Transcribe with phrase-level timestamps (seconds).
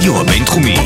[0.00, 0.76] הרדיו הבינתחומי,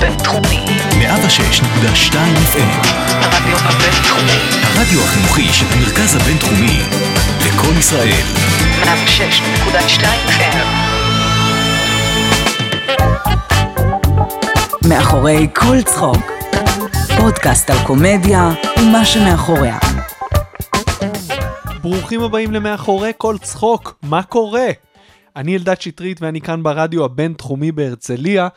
[0.00, 0.64] בינתחומי.
[0.90, 2.14] 106.2
[2.52, 4.38] FM, הרדיו הבינתחומי.
[4.62, 6.80] הרדיו החינוכי של המרכז הבינתחומי,
[7.46, 8.22] לקום ישראל,
[8.82, 10.56] 106.2 FM.
[14.88, 16.32] מאחורי כל צחוק.
[17.16, 19.78] פודקאסט על קומדיה ומה שמאחוריה.
[21.82, 24.66] ברוכים הבאים למאחורי כל צחוק, מה קורה?
[25.36, 28.48] אני אלדד שטרית ואני כאן ברדיו הבינתחומי בהרצליה.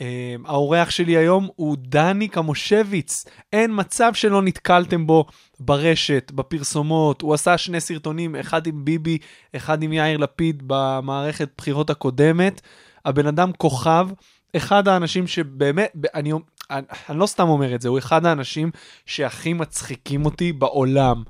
[0.00, 3.24] אה, האורח שלי היום הוא דני קמושביץ.
[3.52, 5.26] אין מצב שלא נתקלתם בו
[5.60, 7.22] ברשת, בפרסומות.
[7.22, 9.18] הוא עשה שני סרטונים, אחד עם ביבי,
[9.56, 12.60] אחד עם יאיר לפיד במערכת בחירות הקודמת.
[13.04, 14.08] הבן אדם כוכב,
[14.56, 16.32] אחד האנשים שבאמת, אני,
[16.70, 18.70] אני, אני לא סתם אומר את זה, הוא אחד האנשים
[19.06, 21.22] שהכי מצחיקים אותי בעולם.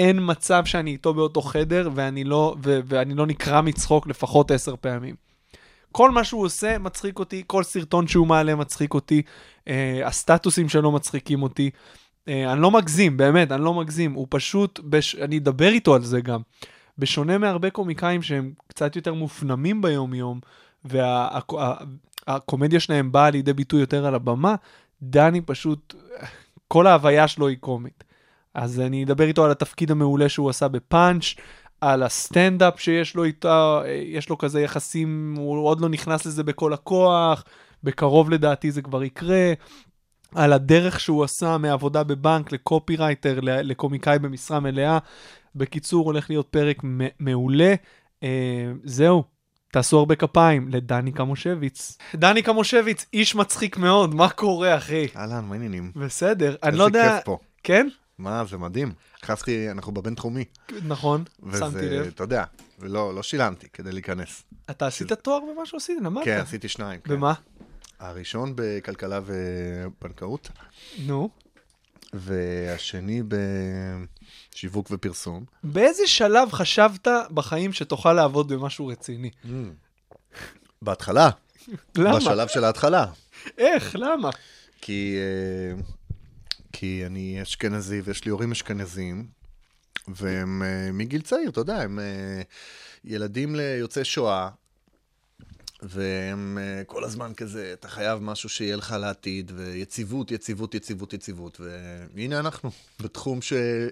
[0.00, 4.74] אין מצב שאני איתו באותו חדר ואני לא, ו, ואני לא נקרע מצחוק לפחות עשר
[4.80, 5.14] פעמים.
[5.92, 9.22] כל מה שהוא עושה מצחיק אותי, כל סרטון שהוא מעלה מצחיק אותי,
[9.68, 11.70] אה, הסטטוסים שלו מצחיקים אותי.
[12.28, 14.12] אה, אני לא מגזים, באמת, אני לא מגזים.
[14.12, 15.14] הוא פשוט, בש...
[15.14, 16.40] אני אדבר איתו על זה גם.
[16.98, 20.40] בשונה מהרבה קומיקאים שהם קצת יותר מופנמים ביום-יום,
[20.84, 24.54] והקומדיה שלהם באה לידי ביטוי יותר על הבמה,
[25.02, 25.94] דני פשוט,
[26.68, 28.09] כל ההוויה שלו היא קומית.
[28.54, 31.24] אז אני אדבר איתו על התפקיד המעולה שהוא עשה בפאנץ',
[31.80, 36.72] על הסטנדאפ שיש לו איתה, יש לו כזה יחסים, הוא עוד לא נכנס לזה בכל
[36.72, 37.44] הכוח,
[37.84, 39.52] בקרוב לדעתי זה כבר יקרה,
[40.34, 44.98] על הדרך שהוא עשה מעבודה בבנק לקופירייטר, ל- לקומיקאי במשרה מלאה.
[45.54, 46.82] בקיצור, הולך להיות פרק
[47.20, 47.74] מעולה.
[48.22, 49.24] אה, זהו,
[49.72, 51.98] תעשו הרבה כפיים לדני קמושביץ.
[52.14, 55.06] דני קמושביץ, איש מצחיק מאוד, מה קורה, אחי?
[55.16, 55.92] אהלן, מה העניינים?
[55.96, 57.04] בסדר, אני לא יודע...
[57.04, 57.38] איזה כיף פה.
[57.62, 57.88] כן?
[58.20, 58.92] מה, זה מדהים.
[59.22, 60.44] נכנסתי, אנחנו בבינתחומי.
[60.84, 61.24] נכון,
[61.58, 62.06] שמתי לב.
[62.06, 62.44] אתה יודע,
[62.78, 64.42] ולא לא שילמתי כדי להיכנס.
[64.70, 66.24] אתה עשית תואר במה שעשית, למדת.
[66.24, 67.00] כן, עשיתי שניים.
[67.00, 67.14] כן.
[67.14, 67.32] במה?
[67.98, 70.50] הראשון בכלכלה ובנקאות,
[71.06, 71.30] נו.
[72.12, 73.22] והשני
[74.52, 75.44] בשיווק ופרסום.
[75.64, 79.30] באיזה שלב חשבת בחיים שתוכל לעבוד במשהו רציני?
[80.82, 81.30] בהתחלה,
[81.98, 82.16] למה?
[82.16, 83.06] בשלב של ההתחלה.
[83.58, 83.96] איך?
[83.98, 84.30] למה?
[84.80, 85.82] כי, אה,
[86.72, 89.26] כי אני אשכנזי ויש לי הורים אשכנזים,
[90.08, 92.42] והם אה, מגיל צעיר, אתה יודע, הם אה,
[93.04, 94.48] ילדים ליוצאי שואה,
[95.82, 101.60] והם אה, כל הזמן כזה, אתה חייב משהו שיהיה לך לעתיד, ויציבות, יציבות, יציבות, יציבות,
[102.14, 102.70] והנה אנחנו,
[103.00, 103.90] בתחום שאין.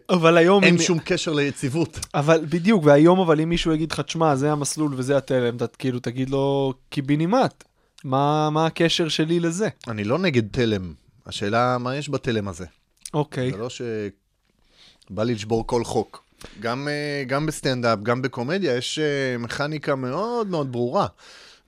[0.64, 1.98] אם- שום קשר ליציבות.
[2.14, 6.00] אבל בדיוק, והיום אבל אם מישהו יגיד לך, תשמע, זה המסלול וזה התלם, אתה כאילו
[6.00, 7.64] תגיד לו, קיבינימט.
[8.04, 9.68] מה, מה הקשר שלי לזה?
[9.88, 10.92] אני לא נגד תלם,
[11.28, 12.66] השאלה מה יש בתלם הזה.
[13.14, 13.50] אוקיי.
[13.50, 16.24] זה לא שבא לי לשבור כל חוק.
[16.60, 21.06] גם, אה, גם בסטנדאפ, גם בקומדיה, יש אה, מכניקה מאוד מאוד ברורה.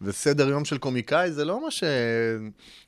[0.01, 1.85] וסדר יום של קומיקאי זה לא מה ש...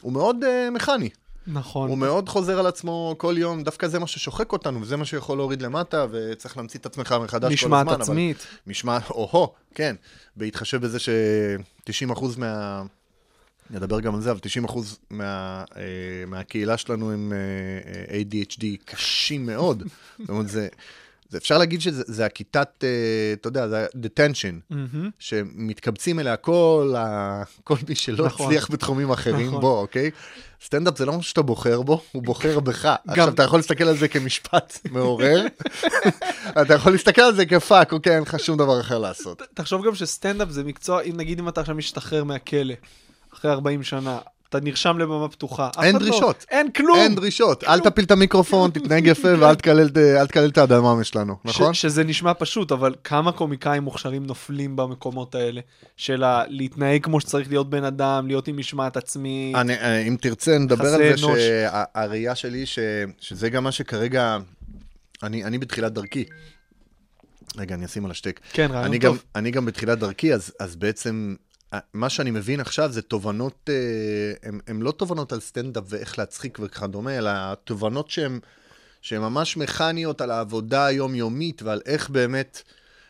[0.00, 1.08] הוא מאוד אה, מכני.
[1.46, 1.88] נכון.
[1.88, 5.38] הוא מאוד חוזר על עצמו כל יום, דווקא זה מה ששוחק אותנו, וזה מה שיכול
[5.38, 7.82] להוריד למטה, וצריך להמציא את עצמך מחדש כל הזמן.
[7.82, 8.36] משמעת עצמית.
[8.36, 8.46] אבל...
[8.66, 9.96] משמעת, או-הו, כן.
[10.36, 12.82] בהתחשב בזה ש-90% מה...
[13.72, 14.78] נדבר גם על זה, אבל 90%
[15.10, 15.82] מה, אה,
[16.26, 19.82] מהקהילה שלנו הם אה, אה, ADHD קשים מאוד.
[20.18, 20.68] זאת אומרת, זה,
[21.28, 22.84] זה אפשר להגיד שזה זה הכיתת,
[23.32, 25.10] אתה יודע, זה ה-detention, מהמם.
[25.18, 27.42] שמתקבצים אליה כל, ה...
[27.64, 28.46] כל מי שלא נכון.
[28.46, 29.60] הצליח בתחומים אחרים, נכון.
[29.60, 30.10] בוא, אוקיי?
[30.64, 32.94] סטנדאפ זה לא משהו שאתה בוחר בו, הוא בוחר בך.
[33.08, 35.46] עכשיו, אתה יכול להסתכל על זה כמשפט מעורר,
[36.62, 39.42] אתה יכול להסתכל על זה כפאק, אוקיי, אין לך שום דבר אחר לעשות.
[39.54, 42.74] תחשוב גם שסטנדאפ זה מקצוע, אם נגיד אם אתה עכשיו משתחרר מהכלא,
[43.34, 45.70] אחרי 40 שנה, אתה נרשם לבמה פתוחה.
[45.82, 46.44] אין לא- דרישות.
[46.50, 46.98] אין כלום.
[46.98, 49.88] אין דרישות, אל תפיל את המיקרופון, תתנהג יפה ואל תקלל
[50.26, 51.74] תקלל את האדמה שלנו, נכון?
[51.74, 55.60] ש- שזה נשמע פשוט, אבל כמה קומיקאים מוכשרים נופלים במקומות האלה,
[55.96, 59.56] של ה- להתנהג כמו שצריך להיות בן אדם, להיות עם משמעת עצמית.
[59.56, 61.16] אני, אה, אם תרצה, נדבר על זה.
[61.16, 62.78] שהראייה שלי, ש,
[63.20, 64.38] שזה גם מה שכרגע,
[65.22, 66.24] אני, אני בתחילת דרכי.
[67.56, 68.40] רגע, אני אשים על השתק.
[68.52, 69.22] כן, רעיון אני גם, טוב.
[69.36, 71.34] אני גם בתחילת דרכי, אז, אז בעצם,
[71.94, 73.74] מה שאני מבין עכשיו זה תובנות, אה,
[74.48, 77.30] הן- הן לא תובנות על סטנדאפ ואיך להצחיק וכדומה, אלא
[77.64, 82.62] תובנות שהן ממש מכניות על העבודה היומיומית ועל איך באמת,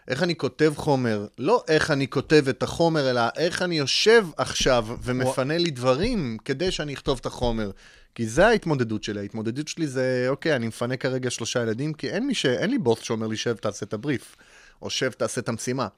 [0.09, 4.87] איך אני כותב חומר, לא איך אני כותב את החומר, אלא איך אני יושב עכשיו
[5.03, 7.71] ומפנה לי דברים כדי שאני אכתוב את החומר.
[8.15, 12.35] כי זה ההתמודדות שלי, ההתמודדות שלי זה, אוקיי, אני מפנה כרגע שלושה ילדים, כי אין,
[12.35, 12.47] ש...
[12.47, 14.37] אין לי בוס שאומר לי, שב, תעשה את הבריף,
[14.83, 15.89] או שב, תעשה את המשימה.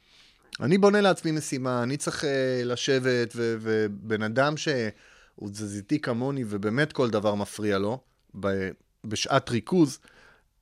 [0.60, 2.26] אני בונה לעצמי משימה, אני צריך uh,
[2.64, 8.00] לשבת, ו- ובן אדם שהוא תזזיתי כמוני, ובאמת כל דבר מפריע לו,
[8.40, 8.70] ב-
[9.04, 9.98] בשעת ריכוז,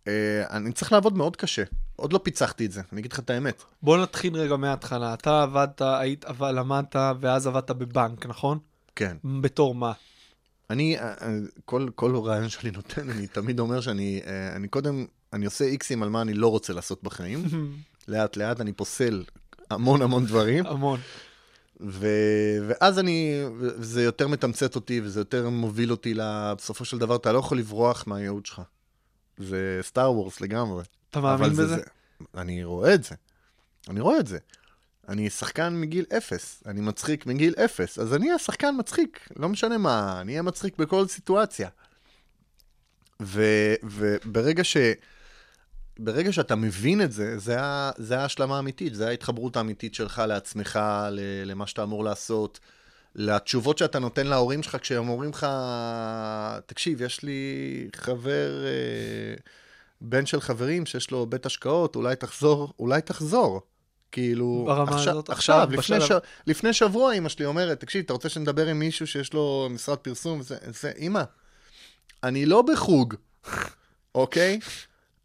[0.05, 0.09] uh,
[0.51, 1.63] אני צריך לעבוד מאוד קשה.
[1.97, 3.63] עוד לא פיצחתי את זה, אני אגיד לך את האמת.
[3.83, 5.15] בוא נתחיל רגע מההתחלה.
[5.15, 8.59] אתה עבדת, היית, למדת, ואז עבדת בבנק, נכון?
[8.97, 9.17] כן.
[9.41, 9.93] בתור מה?
[10.71, 11.15] אני, אה,
[11.65, 14.23] כל, כל רעיון שאני נותן, אני תמיד אומר שאני
[14.57, 17.45] אני קודם, אני עושה איקסים על מה אני לא רוצה לעשות בחיים.
[18.09, 19.25] לאט לאט אני פוסל
[19.73, 21.01] המון המון דברים, המון.
[21.81, 22.07] ו,
[22.69, 23.43] ואז אני,
[23.77, 26.15] זה יותר מתמצת אותי וזה יותר מוביל אותי
[26.59, 28.63] בסופו של דבר, אתה לא יכול לברוח מהייעוד שלך.
[29.39, 30.83] זה סטאר וורס לגמרי.
[31.11, 31.77] אתה מאמין אבל זה- בזה?
[31.77, 31.83] זה-
[32.41, 33.15] אני רואה את זה.
[33.89, 34.39] אני רואה את זה.
[35.09, 39.79] אני שחקן מגיל אפס, אני מצחיק מגיל אפס, אז אני אהיה שחקן מצחיק, לא משנה
[39.79, 41.69] מה, אני אהיה מצחיק בכל סיטואציה.
[43.23, 44.77] ו- וברגע ש...
[46.05, 50.79] ברגע שאתה מבין את זה, זה, ה- זה ההשלמה האמיתית, זה ההתחברות האמיתית שלך לעצמך,
[51.45, 52.61] למה שאתה אמור לעשות,
[53.15, 55.47] לתשובות שאתה נותן להורים שלך כשהם אומרים לך,
[56.67, 59.35] תקשיב, יש לי חבר, אה,
[60.01, 63.61] בן של חברים שיש לו בית השקעות, אולי תחזור, אולי תחזור.
[64.13, 66.19] כאילו, ברמה עכשיו, הזאת, עכשיו, עכשיו, לפני, בשלב.
[66.19, 66.23] ש...
[66.47, 70.43] לפני שבוע אמא שלי אומרת, תקשיב, אתה רוצה שנדבר עם מישהו שיש לו משרד פרסום?
[70.43, 71.23] זה, זה, אמא,
[72.23, 73.15] אני לא בחוג,
[74.15, 74.59] אוקיי?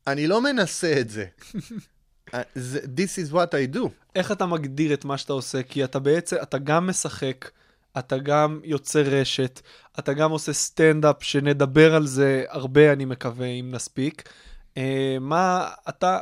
[0.07, 1.25] אני לא מנסה את זה.
[2.33, 3.37] אה, זה- This is what
[3.73, 3.79] I do.
[4.15, 5.63] איך אתה מגדיר את מה שאתה עושה?
[5.63, 7.49] כי אתה בעצם, אתה גם משחק,
[7.97, 9.61] אתה גם יוצר רשת,
[9.99, 14.29] אתה גם עושה סטנדאפ, שנדבר על זה הרבה, אני מקווה, אם נספיק.
[14.77, 16.19] אה, מה, אתה,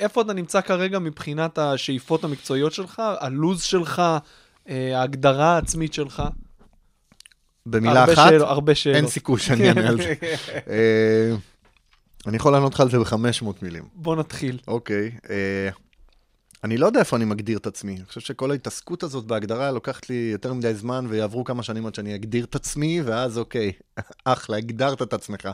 [0.00, 4.02] איפה אתה נמצא כרגע מבחינת השאיפות המקצועיות שלך, הלו"ז שלך,
[4.68, 6.22] אה, ההגדרה העצמית שלך?
[7.66, 8.96] במילה הרבה אחת, שאל, הרבה שאלות.
[8.96, 10.14] אין סיכוי שאני אענה על זה.
[12.26, 13.84] אני יכול לענות לך על זה ב-500 מילים.
[13.94, 14.58] בוא נתחיל.
[14.68, 15.10] אוקיי.
[15.30, 15.68] אה,
[16.64, 17.96] אני לא יודע איפה אני מגדיר את עצמי.
[17.96, 21.94] אני חושב שכל ההתעסקות הזאת בהגדרה לוקחת לי יותר מדי זמן, ויעברו כמה שנים עד
[21.94, 23.72] שאני אגדיר את עצמי, ואז אוקיי,
[24.24, 25.48] אחלה, הגדרת את עצמך.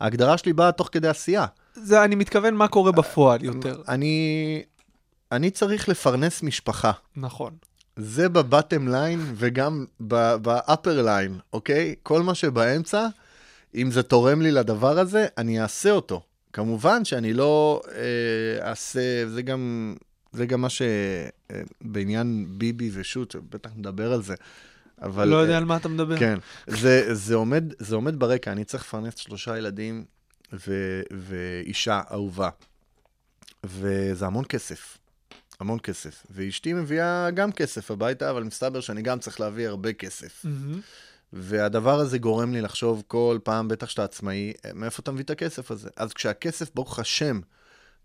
[0.00, 1.46] ההגדרה שלי באה תוך כדי עשייה.
[1.74, 3.82] זה, אני מתכוון מה קורה בפועל יותר.
[3.88, 4.62] אני,
[5.32, 6.92] אני צריך לפרנס משפחה.
[7.16, 7.52] נכון.
[7.96, 9.84] זה ב bottom line וגם
[10.40, 11.94] ב upper line, אוקיי?
[12.02, 13.06] כל מה שבאמצע,
[13.74, 16.22] אם זה תורם לי לדבר הזה, אני אעשה אותו.
[16.52, 19.94] כמובן שאני לא אה, אעשה, זה גם,
[20.32, 24.34] זה גם מה שבעניין ביבי ושות', בטח נדבר על זה.
[25.02, 25.28] אבל...
[25.28, 26.18] לא יודע אה, על מה אתה מדבר.
[26.18, 30.04] כן, זה, זה, עומד, זה עומד ברקע, אני צריך לפרנס שלושה ילדים
[30.52, 32.48] ו, ואישה אהובה.
[33.64, 34.98] וזה המון כסף,
[35.60, 36.26] המון כסף.
[36.30, 40.44] ואשתי מביאה גם כסף הביתה, אבל מסתבר שאני גם צריך להביא הרבה כסף.
[40.44, 40.80] מהמם.
[41.32, 45.70] והדבר הזה גורם לי לחשוב כל פעם, בטח שאתה עצמאי, מאיפה אתה מביא את הכסף
[45.70, 45.88] הזה?
[45.96, 47.40] אז כשהכסף, ברוך השם,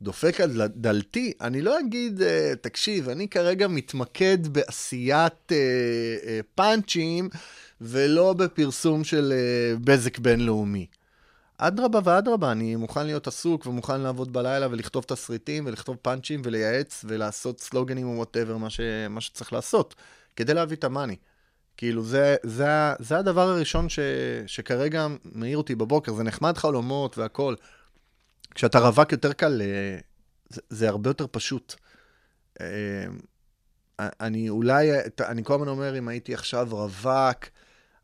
[0.01, 5.57] דופק על דל- דלתי, אני לא אגיד, אה, תקשיב, אני כרגע מתמקד בעשיית אה,
[6.27, 7.29] אה, פאנצ'ים
[7.81, 9.33] ולא בפרסום של
[9.83, 10.87] בזק בינלאומי.
[11.57, 17.59] אדרבה ואדרבה, אני מוכן להיות עסוק ומוכן לעבוד בלילה ולכתוב תסריטים ולכתוב פאנצ'ים ולייעץ ולעשות
[17.61, 18.67] סלוגנים או whatever, מה,
[19.09, 19.95] מה שצריך לעשות,
[20.35, 21.15] כדי להביא את ה money.
[21.77, 22.65] כאילו, זה, זה,
[22.99, 23.99] זה הדבר הראשון ש,
[24.47, 27.55] שכרגע מעיר אותי בבוקר, זה נחמד חלומות והכול.
[28.55, 29.97] כשאתה רווק יותר קל, אה,
[30.49, 31.75] זה, זה הרבה יותר פשוט.
[32.61, 33.05] אה,
[33.99, 34.89] אני אולי,
[35.21, 37.45] אני כל הזמן אומר, אם הייתי עכשיו רווק,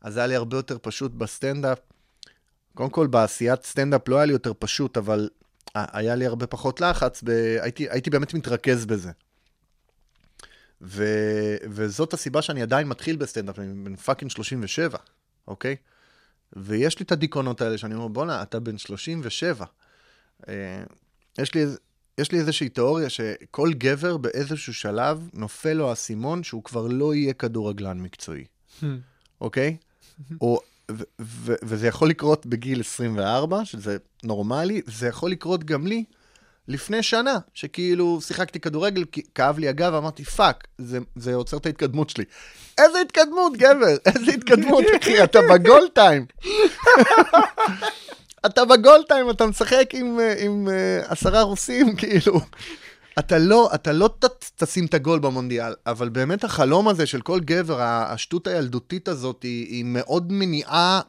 [0.00, 1.78] אז היה לי הרבה יותר פשוט בסטנדאפ.
[2.74, 5.28] קודם כל, בעשיית סטנדאפ לא היה לי יותר פשוט, אבל
[5.74, 7.30] היה לי הרבה פחות לחץ, ב...
[7.60, 9.10] הייתי, הייתי באמת מתרכז בזה.
[10.82, 11.04] ו...
[11.70, 14.98] וזאת הסיבה שאני עדיין מתחיל בסטנדאפ, אני בן fucking 37,
[15.48, 15.76] אוקיי?
[16.52, 19.66] ויש לי את הדיכאונות האלה שאני אומר, בואנה, אתה בן 37.
[20.48, 20.82] אה,
[21.38, 21.64] יש לי,
[22.18, 27.32] יש לי איזושהי תיאוריה שכל גבר באיזשהו שלב נופל לו האסימון שהוא כבר לא יהיה
[27.32, 28.44] כדורגלן מקצועי,
[29.40, 29.76] אוקיי?
[30.40, 30.60] או,
[30.90, 36.04] ו- ו- וזה יכול לקרות בגיל 24, שזה נורמלי, זה יכול לקרות גם לי
[36.68, 39.04] לפני שנה, שכאילו שיחקתי כדורגל,
[39.34, 40.68] כאב לי הגב, אמרתי, fuck,
[41.16, 42.24] זה, עוצר את ההתקדמות שלי.
[42.78, 43.96] איזה התקדמות, גבר?
[44.06, 46.26] איזה התקדמות, אחי, אתה בגול טיים.
[48.46, 50.18] אתה בגול טיים, אתה משחק עם,
[50.68, 52.40] אה, עשרה רוסים, כאילו.
[53.18, 54.10] אתה לא, אתה לא
[54.56, 59.84] תשים את הגול במונדיאל, אבל באמת החלום הזה של כל גבר, השטות הילדותית הזאת, היא
[59.84, 61.00] מאוד מניעה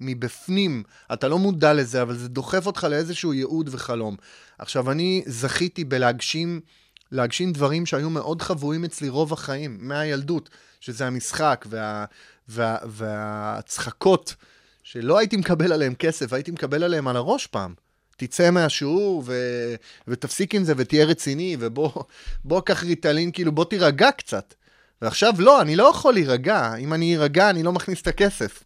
[0.00, 0.82] מבפנים.
[1.12, 4.16] אתה לא מודע לזה, אבל זה דוחף אותך לאיזשהו ייעוד וחלום.
[4.58, 6.60] עכשיו, אני זכיתי בלהגשים
[7.12, 10.50] להגשים דברים שהיו מאוד חבויים אצלי רוב החיים, מהילדות,
[10.80, 12.04] שזה המשחק וה,
[12.48, 14.34] וה, והצחקות,
[14.82, 17.74] שלא הייתי מקבל עליהם כסף, הייתי מקבל עליהם על הראש פעם.
[18.16, 19.34] תצא מהשיעור ו...
[20.08, 21.90] ותפסיק עם זה ותהיה רציני, ובוא
[22.44, 24.54] בוא קח ריטלין, כאילו בוא תירגע קצת.
[25.02, 28.64] ועכשיו לא, אני לא יכול להירגע, אם אני אירגע אני לא מכניס את הכסף.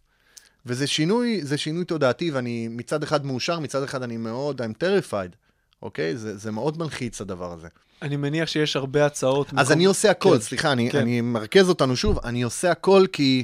[0.65, 5.35] וזה שינוי, זה שינוי תודעתי, ואני מצד אחד מאושר, מצד אחד אני מאוד, I'm terrified,
[5.81, 6.17] אוקיי?
[6.17, 7.67] זה, זה מאוד מלחיץ הדבר הזה.
[8.01, 9.47] אני מניח שיש הרבה הצעות.
[9.47, 10.39] אז מכל- אני עושה הכל, כן.
[10.41, 10.97] סליחה, אני, כן.
[10.99, 13.43] אני מרכז אותנו שוב, אני עושה הכל כי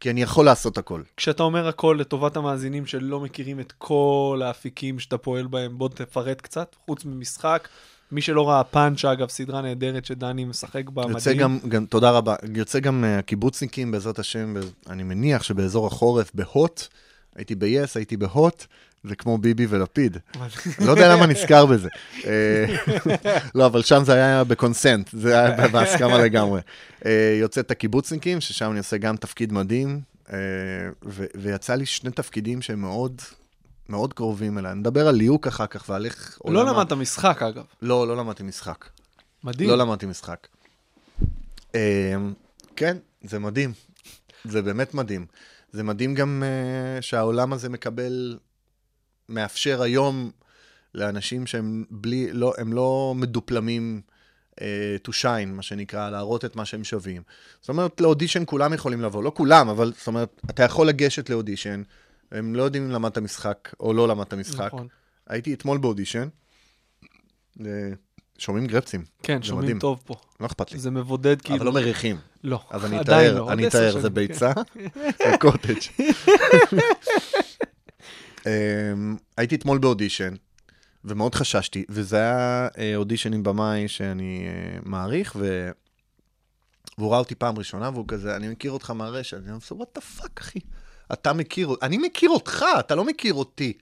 [0.00, 1.02] כי אני יכול לעשות הכל.
[1.16, 6.40] כשאתה אומר הכל לטובת המאזינים שלא מכירים את כל האפיקים שאתה פועל בהם, בוא תפרט
[6.40, 7.68] קצת, חוץ ממשחק.
[8.12, 11.42] מי שלא ראה פאנץ', אגב, סדרה נהדרת שדני משחק בה יוצא מדהים.
[11.42, 14.54] גם, גם, תודה רבה, יוצא גם אה, הקיבוצניקים, בעזרת השם,
[14.90, 16.86] אני מניח שבאזור החורף, בהוט,
[17.36, 18.66] הייתי ב-yes, הייתי בהוט,
[19.04, 20.16] זה כמו ביבי ולפיד.
[20.86, 21.88] לא יודע למה נזכר בזה.
[22.26, 22.76] אה,
[23.54, 26.60] לא, אבל שם זה היה בקונסנט, זה היה בהסכמה לגמרי.
[27.06, 30.00] אה, יוצא את הקיבוצניקים, ששם אני עושה גם תפקיד מדהים,
[31.34, 33.22] ויצא לי שני תפקידים שהם מאוד...
[33.88, 34.74] מאוד קרובים אליי.
[34.74, 36.38] נדבר על ליהוק אחר כך ועל איך...
[36.44, 37.64] לא עולם ה- למדת משחק, אגב.
[37.82, 38.84] לא, לא למדתי משחק.
[39.44, 39.70] מדהים.
[39.70, 40.46] לא למדתי משחק.
[41.74, 41.78] אמ,
[42.76, 43.72] כן, זה מדהים.
[44.44, 45.26] זה באמת מדהים.
[45.72, 48.38] זה מדהים גם אה, שהעולם הזה מקבל,
[49.28, 50.30] מאפשר היום
[50.94, 54.00] לאנשים שהם בלי, לא, הם לא מדופלמים
[54.60, 57.22] אה, to shine, מה שנקרא, להראות את מה שהם שווים.
[57.60, 61.82] זאת אומרת, לאודישן כולם יכולים לבוא, לא כולם, אבל זאת אומרת, אתה יכול לגשת לאודישן,
[62.32, 64.66] הם לא יודעים אם למדת משחק או לא למדת משחק.
[64.66, 64.88] נכון.
[65.26, 66.28] הייתי אתמול באודישן,
[67.60, 67.66] אה,
[68.38, 69.78] שומעים גרפסים, כן, שומעים מדהים.
[69.78, 70.14] טוב פה.
[70.40, 70.78] לא אכפת לי.
[70.78, 71.56] זה מבודד כאילו.
[71.56, 72.16] אבל לא מריחים.
[72.44, 74.14] לא, אז אני עדיין אתאר, לא, אני עוד עשר אתאר, זה כן.
[74.14, 74.52] ביצה,
[75.30, 75.80] זה קוטג'.
[78.46, 80.34] אמ, הייתי אתמול באודישן,
[81.04, 85.70] ומאוד חששתי, וזה היה אה, אודישן עם במאי שאני אה, מעריך, ו...
[86.98, 90.00] והוא ראה אותי פעם ראשונה, והוא כזה, אני מכיר אותך מהרשת, אני אומר, what the
[90.00, 90.58] fuck, אחי?
[91.12, 93.72] אתה מכיר, אני מכיר אותך, אתה לא מכיר אותי.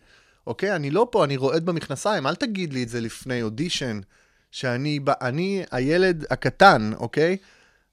[0.47, 0.77] אוקיי?
[0.77, 4.01] אני לא פה, אני רועד במכנסיים, אל תגיד לי את זה לפני אודישן,
[4.51, 7.37] שאני אני הילד הקטן, אוקיי?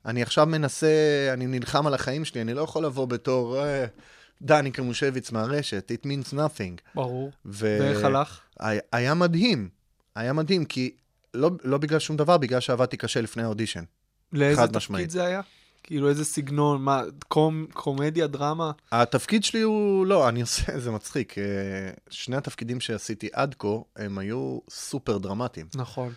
[0.05, 0.87] אני עכשיו מנסה,
[1.33, 3.85] אני נלחם על החיים שלי, אני לא יכול לבוא בתור אה,
[4.41, 6.95] דני קמושביץ מהרשת, it means nothing.
[6.95, 7.31] ברור.
[7.45, 7.77] ו...
[7.81, 8.39] ואיך הלך?
[8.59, 9.69] היה, היה מדהים,
[10.15, 10.95] היה מדהים, כי
[11.33, 13.83] לא, לא בגלל שום דבר, בגלל שעבדתי קשה לפני האודישן.
[14.33, 15.09] לאיזה תפקיד משמעית.
[15.09, 15.41] זה היה?
[15.83, 18.71] כאילו איזה סגנון, מה, קום, קומדיה, דרמה?
[18.91, 21.37] התפקיד שלי הוא, לא, אני עושה, זה מצחיק.
[21.37, 21.43] אה,
[22.09, 25.67] שני התפקידים שעשיתי עד כה, הם היו סופר דרמטיים.
[25.75, 26.13] נכון.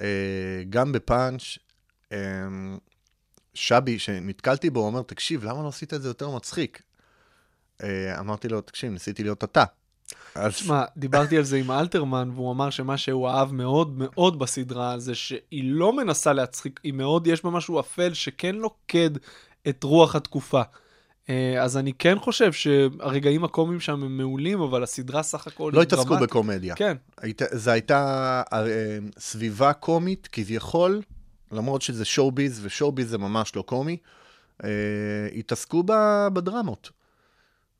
[0.00, 1.42] אה, גם בפאנץ',
[2.12, 2.18] אה,
[3.54, 6.82] שבי, שנתקלתי בו, אומר, תקשיב, למה לא עשית את זה יותר מצחיק?
[8.18, 9.64] אמרתי לו, תקשיב, ניסיתי להיות אתה.
[10.34, 14.98] אז תשמע, דיברתי על זה עם אלתרמן, והוא אמר שמה שהוא אהב מאוד מאוד בסדרה
[14.98, 19.10] זה שהיא לא מנסה להצחיק, היא מאוד, יש בה משהו אפל שכן לוכד
[19.68, 20.62] את רוח התקופה.
[21.28, 25.80] אה, אז אני כן חושב שהרגעים הקומיים שם הם מעולים, אבל הסדרה סך הכל לא
[25.80, 26.28] היא התעסקו דרמטית.
[26.28, 26.74] בקומדיה.
[26.74, 31.02] כן, היית, זה הייתה אה, סביבה קומית, כביכול,
[31.52, 33.96] למרות שזה שואו-ביז, ושואו-ביז זה ממש לא קומי,
[34.64, 34.68] אה,
[35.36, 35.82] התעסקו
[36.32, 36.90] בדרמות.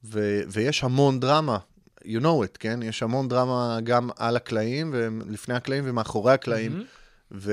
[0.04, 1.58] ו, ויש המון דרמה,
[2.04, 2.82] you know it, כן?
[2.82, 6.84] יש המון דרמה גם על הקלעים, ולפני הקלעים ומאחורי הקלעים, מהמם.
[7.32, 7.52] ו,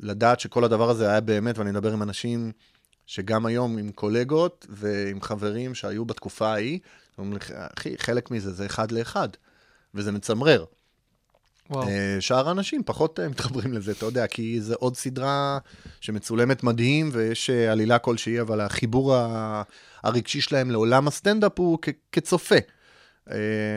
[0.00, 2.52] ולדעת שכל הדבר הזה היה באמת, ואני מדבר עם אנשים
[3.06, 6.78] שגם היום, עם קולגות ועם חברים שהיו בתקופה ההיא,
[7.18, 7.38] אומרים לי,
[7.78, 9.28] אחי, חלק מזה זה אחד לאחד,
[9.94, 10.64] וזה מצמרר.
[11.70, 11.88] וואו.
[11.88, 15.58] אה, שאר האנשים פחות אה, מתחברים לזה, אתה יודע, כי זה עוד סדרה
[16.00, 19.16] שמצולמת מדהים, ויש אה, עלילה כלשהי, אבל החיבור
[20.02, 22.56] הרגשי שלהם לעולם הסטנדאפ הוא כ- כצופה.
[23.30, 23.36] אה,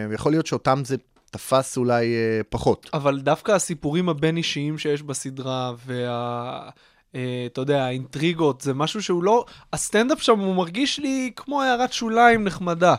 [0.10, 0.96] ויכול להיות שאותם זה
[1.32, 2.90] תפס אולי אה, פחות.
[2.94, 6.70] אבל דווקא הסיפורים הבין-אישיים שיש בסדרה, וה...
[7.16, 9.46] אה, אתה יודע, האינטריגות, זה משהו שהוא לא...
[9.74, 12.96] הסטנדאפ שם הוא מרגיש לי כמו הערת שוליים נחמדה.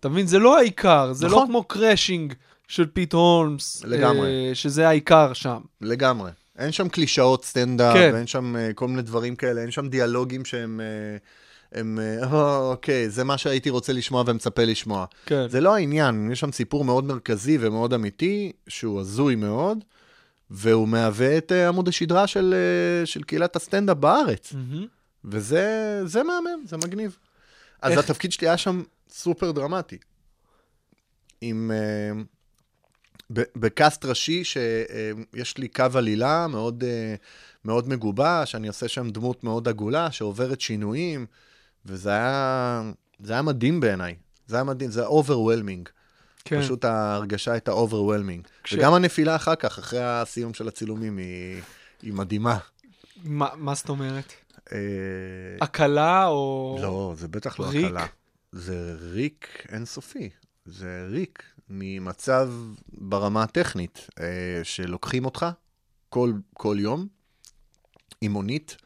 [0.00, 0.26] אתה מבין?
[0.26, 1.46] זה לא העיקר, זה לא נכון.
[1.46, 2.34] כמו Crashing
[2.68, 3.84] של פיט הולמס.
[3.84, 4.28] לגמרי.
[4.28, 5.60] אה, שזה העיקר שם.
[5.80, 6.30] לגמרי.
[6.58, 8.10] אין שם קלישאות סטנדאפ, כן.
[8.14, 10.80] ואין שם אה, כל מיני דברים כאלה, אין שם דיאלוגים שהם...
[10.80, 11.16] אה,
[11.72, 15.06] הם, אה, "או, אוקיי, זה מה שהייתי רוצה לשמוע ומצפה לשמוע.
[15.26, 15.48] כן.
[15.48, 19.84] זה לא העניין, יש שם סיפור מאוד מרכזי ומאוד אמיתי, שהוא הזוי מאוד,
[20.50, 22.54] והוא מהווה את אה, עמוד השדרה של,
[23.00, 24.52] אה, של קהילת הסטנדאפ בארץ.
[24.52, 24.86] מהמם.
[25.24, 25.66] וזה
[26.04, 27.16] זה מהמם, זה מגניב.
[27.82, 29.98] אז איך- התפקיד שלי היה שם סופר דרמטי.
[31.40, 31.70] עם...
[31.74, 32.22] אה,
[33.56, 37.14] בקאסט ראשי שיש לי קו עלילה מאוד, אה,
[37.64, 41.26] מאוד מגובש, אני עושה שם דמות מאוד עגולה שעוברת שינויים,
[41.88, 42.82] וזה היה,
[43.20, 44.16] זה היה מדהים בעיניי.
[44.46, 45.88] זה היה מדהים, זה היה overwhelming.
[46.44, 46.60] כן.
[46.62, 48.48] פשוט ההרגשה הייתה overwhelming.
[48.64, 51.62] כש- וגם הנפילה אחר כך, אחרי הסיום של הצילומים, היא,
[52.02, 52.58] היא מדהימה.
[53.24, 54.32] מה מה זאת אומרת?
[54.72, 54.78] אה,
[55.60, 56.78] הקלה או...
[56.82, 57.84] לא, זה בטח לא ריק?
[57.84, 58.06] הקלה.
[58.52, 60.30] זה ריק אינסופי.
[60.66, 62.50] זה ריק ממצב
[62.92, 64.24] ברמה הטכנית, אה,
[64.62, 65.46] שלוקחים אותך
[66.08, 67.06] כל, כל יום
[68.20, 68.76] עם מונית,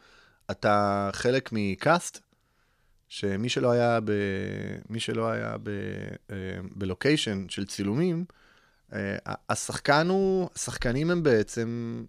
[0.50, 2.21] אתה חלק מקאסט,
[3.12, 4.11] שמי שלא היה, ב,
[4.90, 5.69] מי שלא היה ב,
[6.31, 6.37] אה,
[6.76, 8.25] בלוקיישן של צילומים,
[8.92, 9.16] אה,
[9.49, 12.02] השחקן הוא, השחקנים הם בעצם,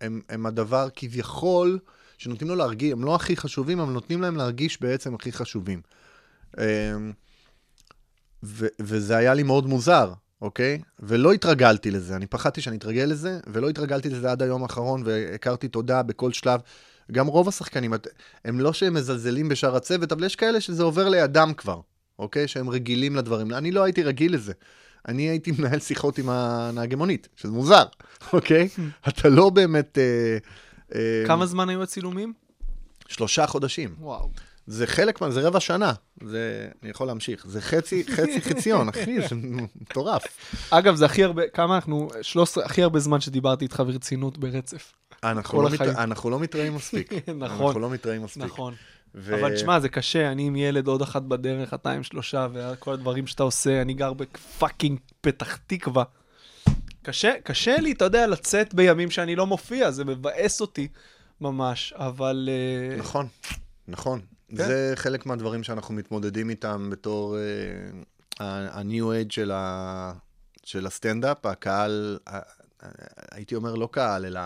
[0.00, 1.78] הם, הם הדבר כביכול
[2.18, 5.80] שנותנים לו להרגיש, הם לא הכי חשובים, אבל נותנים להם להרגיש בעצם הכי חשובים.
[6.58, 7.12] אמ,
[8.42, 10.80] ו- וזה היה לי מאוד מוזר, אוקיי?
[11.00, 15.68] ולא התרגלתי לזה, אני פחדתי שאני אתרגל לזה, ולא התרגלתי לזה עד היום האחרון, והכרתי
[15.68, 16.60] תודה בכל שלב.
[17.12, 17.92] גם רוב השחקנים,
[18.44, 21.80] הם לא שהם מזלזלים בשאר הצוות, אבל יש כאלה שזה עובר לידם כבר,
[22.18, 22.48] אוקיי?
[22.48, 23.52] שהם רגילים לדברים.
[23.52, 24.52] אני לא הייתי רגיל לזה.
[25.08, 27.84] אני הייתי מנהל שיחות עם הנהגי מונית, שזה מוזר,
[28.32, 28.68] אוקיי?
[29.08, 29.98] אתה לא באמת...
[29.98, 30.38] אה,
[30.94, 32.32] אה, כמה זמן היו הצילומים?
[33.08, 33.94] שלושה חודשים.
[33.98, 34.30] וואו.
[34.66, 35.30] זה חלק מה...
[35.30, 35.92] זה רבע שנה.
[36.24, 36.68] זה...
[36.82, 37.46] אני יכול להמשיך.
[37.46, 39.36] זה חצי, חצי חציון, אחי, זה
[39.80, 40.22] מטורף.
[40.70, 44.92] אגב, זה הכי הרבה, כמה אנחנו, 13, הכי הרבה זמן שדיברתי איתך ברצינות ברצף.
[45.30, 45.80] אנחנו לא, מת...
[45.80, 47.12] אנחנו לא מתראים מספיק.
[47.28, 47.42] נכון.
[47.42, 48.42] אנחנו לא מתראים מספיק.
[48.42, 48.74] נכון.
[49.14, 49.40] ו...
[49.40, 53.26] אבל תשמע, זה קשה, אני עם ילד עוד אחת בדרך, אתה עם שלושה, וכל הדברים
[53.26, 56.04] שאתה עושה, אני גר בפאקינג פתח תקווה.
[57.02, 60.88] קשה, קשה לי, אתה יודע, לצאת בימים שאני לא מופיע, זה מבאס אותי
[61.40, 62.48] ממש, אבל...
[62.52, 63.28] אה, נכון,
[63.88, 64.20] נכון.
[64.48, 64.56] כן.
[64.56, 70.12] זה חלק מהדברים שאנחנו מתמודדים איתם בתור uh, ה-new age של, ה...
[70.64, 71.46] של הסטנדאפ.
[71.46, 72.38] הקהל, ה-
[73.32, 74.40] הייתי אומר לא קהל, אלא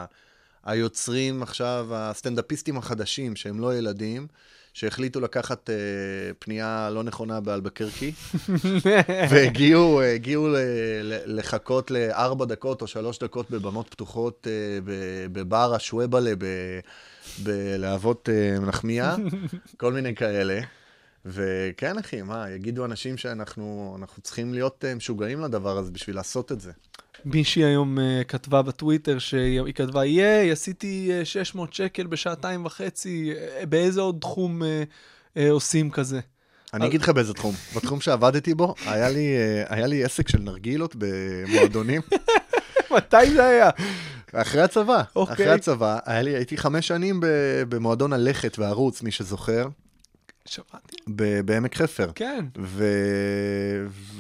[0.69, 4.27] היוצרים עכשיו, הסטנדאפיסטים החדשים, שהם לא ילדים,
[4.73, 5.73] שהחליטו לקחת uh,
[6.39, 8.13] פנייה לא נכונה באלבקרקי,
[9.31, 10.57] והגיעו הגיעו ל-
[11.03, 14.47] ל- לחכות לארבע דקות או שלוש דקות בבמות פתוחות
[14.85, 16.79] ב- בבר השוואבלה ב-
[17.43, 19.17] בלהבות uh, נחמיה,
[19.77, 20.61] כל מיני כאלה.
[21.25, 26.53] וכן, אחי, מה, יגידו אנשים שאנחנו אנחנו צריכים להיות uh, משוגעים לדבר הזה בשביל לעשות
[26.53, 26.73] את זה.
[27.25, 33.33] מישהי היום uh, כתבה בטוויטר שהיא כתבה, ייי, עשיתי uh, 600 שקל בשעתיים וחצי,
[33.69, 34.65] באיזה עוד תחום uh,
[35.37, 36.21] uh, עושים כזה?
[36.75, 37.55] אני אגיד לך באיזה תחום.
[37.77, 39.37] בתחום שעבדתי בו, היה לי,
[39.69, 42.01] היה לי עסק של נרגילות במועדונים.
[42.97, 43.71] מתי זה היה?
[44.33, 45.35] אחרי הצבא, אוקיי.
[45.35, 47.21] אחרי הצבא, היה לי, הייתי חמש שנים
[47.69, 49.69] במועדון הלכת והערוץ, מי שזוכר,
[50.49, 50.97] שמעתי.
[51.45, 52.11] בעמק חפר.
[52.15, 52.45] כן.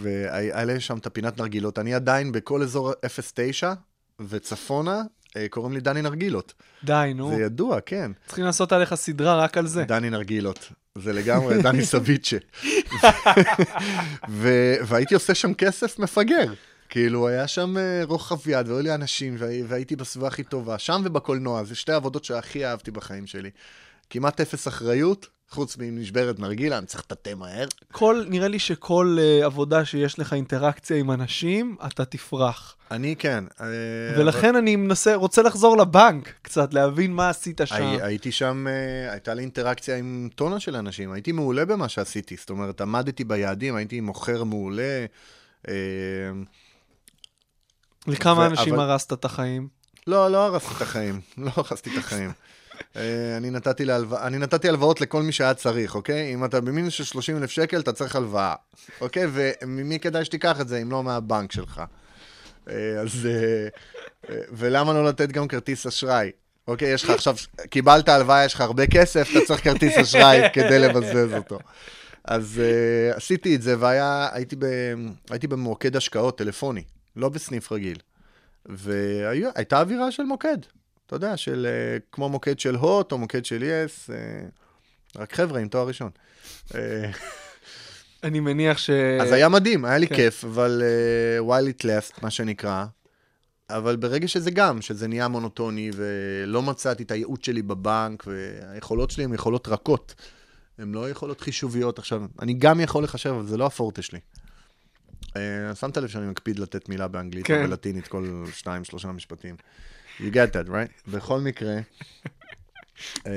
[0.02, 1.78] והיה לי שם את הפינת נרגילות.
[1.78, 2.92] אני עדיין בכל אזור
[3.34, 3.72] 09
[4.28, 5.02] וצפונה,
[5.36, 6.54] אה, קוראים לי דני נרגילות.
[6.84, 7.28] די, נו.
[7.36, 8.10] זה ידוע, כן.
[8.26, 9.84] צריכים לעשות עליך סדרה רק על זה.
[9.84, 10.72] דני נרגילות.
[10.98, 12.36] זה לגמרי דני סביצ'ה.
[14.86, 16.52] והייתי עושה שם כסף מפגר.
[16.88, 20.78] כאילו, היה שם אה, רוחב יד, והיו לי אנשים, והי- והייתי בסביבה הכי טובה.
[20.78, 23.50] שם ובקולנוע, זה שתי העבודות שהכי אהבתי בחיים שלי.
[24.10, 27.66] כמעט אפס אחריות, חוץ מנשברת נרגילה, אני צריך לטאטא מהר.
[27.92, 32.76] כל, נראה לי שכל uh, עבודה שיש לך אינטראקציה עם אנשים, אתה תפרח.
[32.90, 33.44] אני כן.
[33.60, 33.66] אה,
[34.18, 37.74] ולכן אני מנסה, רוצה לחזור לבנק קצת, להבין מה עשית שם.
[37.74, 42.36] הי, הייתי שם, אה, הייתה לי אינטראקציה עם טונה של אנשים, הייתי מעולה במה שעשיתי,
[42.36, 45.06] זאת אומרת, עמדתי ביעדים, הייתי מוכר מעולה.
[45.68, 45.74] אה,
[48.06, 49.68] לכמה ו- אנשים אבל- הרסת את החיים?
[50.06, 52.32] לא, לא הרסתי את החיים, לא הרסתי את החיים.
[52.96, 54.18] אה, אני נתתי, להלו...
[54.22, 56.34] אני נתתי הלוואות לכל מי שהיה צריך, אוקיי?
[56.34, 58.54] אם אתה במינוס של 30 אלף שקל, אתה צריך הלוואה,
[59.00, 59.26] אוקיי?
[59.32, 61.82] וממי כדאי שתיקח את זה, אם לא מהבנק שלך.
[62.68, 63.28] אה, אז...
[63.30, 63.68] אה,
[64.52, 66.30] ולמה לא לתת גם כרטיס אשראי?
[66.68, 67.36] אוקיי, יש לך עכשיו,
[67.70, 71.58] קיבלת הלוואה, יש לך הרבה כסף, אתה צריך כרטיס אשראי כדי לבזבז אותו.
[72.24, 74.64] אז uh, עשיתי את זה, והייתי ב,
[75.30, 76.82] הייתי במוקד השקעות טלפוני,
[77.16, 77.98] לא בסניף רגיל.
[78.66, 80.58] והייתה אווירה של מוקד,
[81.08, 85.60] אתה יודע, של uh, כמו מוקד של הוט או מוקד של יס, uh, רק חבר'ה
[85.60, 86.10] עם תואר ראשון.
[86.68, 86.74] Uh,
[88.24, 88.90] אני מניח ש...
[89.20, 90.14] אז היה מדהים, היה לי כן.
[90.16, 92.86] כיף, אבל uh, while it left, מה שנקרא.
[93.70, 99.24] אבל ברגע שזה גם, שזה נהיה מונוטוני, ולא מצאתי את הייעוד שלי בבנק, והיכולות שלי
[99.24, 100.14] הן יכולות רכות.
[100.78, 101.98] הן לא יכולות חישוביות.
[101.98, 104.18] עכשיו, אני גם יכול לחשב, אבל זה לא הפורטה שלי.
[105.74, 107.66] שמת לב שאני מקפיד לתת מילה באנגלית כן.
[107.66, 109.56] בלטינית כל שניים, שלושה משפטים.
[110.20, 111.10] You get that, right?
[111.10, 111.76] בכל מקרה,
[113.18, 113.28] uh,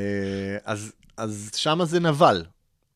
[0.65, 2.45] אז, אז שמה זה נבל.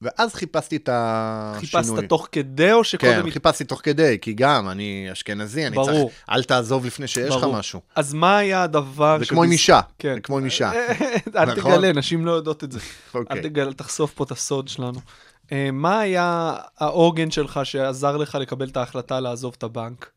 [0.01, 1.83] ואז חיפשתי את השינוי.
[1.83, 3.23] חיפשת תוך כדי או שקודם...
[3.23, 6.09] כן, חיפשתי תוך כדי, כי גם, אני אשכנזי, אני ברור.
[6.09, 7.57] צריך, אל תעזוב לפני שיש לך ברור.
[7.57, 7.81] משהו.
[7.95, 9.19] אז מה היה הדבר...
[9.19, 10.13] זה כמו עם אישה, כן.
[10.13, 10.71] זה כמו עם אישה.
[11.35, 11.71] אל נכון?
[11.71, 12.79] תגלה, נשים לא יודעות את זה.
[13.13, 13.37] אוקיי.
[13.37, 14.99] אל תגלה, תחשוף פה את הסוד שלנו.
[15.51, 20.09] אה, מה היה העוגן שלך שעזר לך לקבל את ההחלטה לעזוב את הבנק?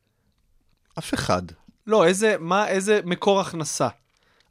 [0.98, 1.42] אף אחד.
[1.88, 3.88] לא, איזה, מה, איזה מקור הכנסה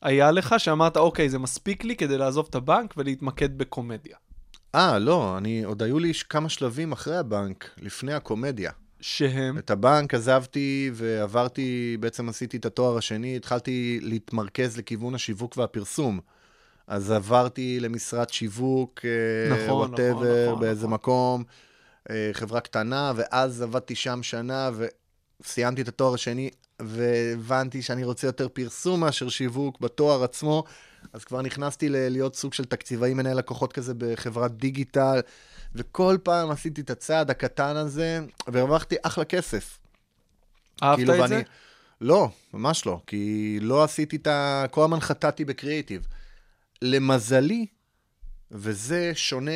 [0.01, 4.17] היה לך שאמרת, אוקיי, זה מספיק לי כדי לעזוב את הבנק ולהתמקד בקומדיה.
[4.75, 8.71] אה, לא, אני, עוד היו לי כמה שלבים אחרי הבנק, לפני הקומדיה.
[9.01, 16.19] שהם, את הבנק עזבתי ועברתי, בעצם עשיתי את התואר השני, התחלתי להתמרכז לכיוון השיווק והפרסום.
[16.87, 19.05] אז עברתי למשרד שיווק,
[19.51, 20.93] נכון, נכון, whatever, נכון, באיזה נכון.
[20.93, 21.43] מקום,
[22.09, 24.69] אה, חברה קטנה, ואז עבדתי שם שנה
[25.41, 26.49] וסיימתי את התואר השני.
[26.81, 30.63] והבנתי שאני רוצה יותר פרסום מאשר שיווק בתואר עצמו,
[31.13, 35.19] אז כבר נכנסתי להיות סוג של תקציבאי מנהל לקוחות כזה בחברת דיגיטל,
[35.75, 39.79] וכל פעם עשיתי את הצעד הקטן הזה, והרווחתי אחלה כסף.
[40.83, 41.41] אהבת כאילו, את ואני- זה?
[42.01, 44.65] לא, ממש לא, כי לא עשיתי את ה...
[44.71, 46.07] כל הזמן חטאתי בקריאיטיב.
[46.81, 47.65] למזלי,
[48.51, 49.51] וזה שונה.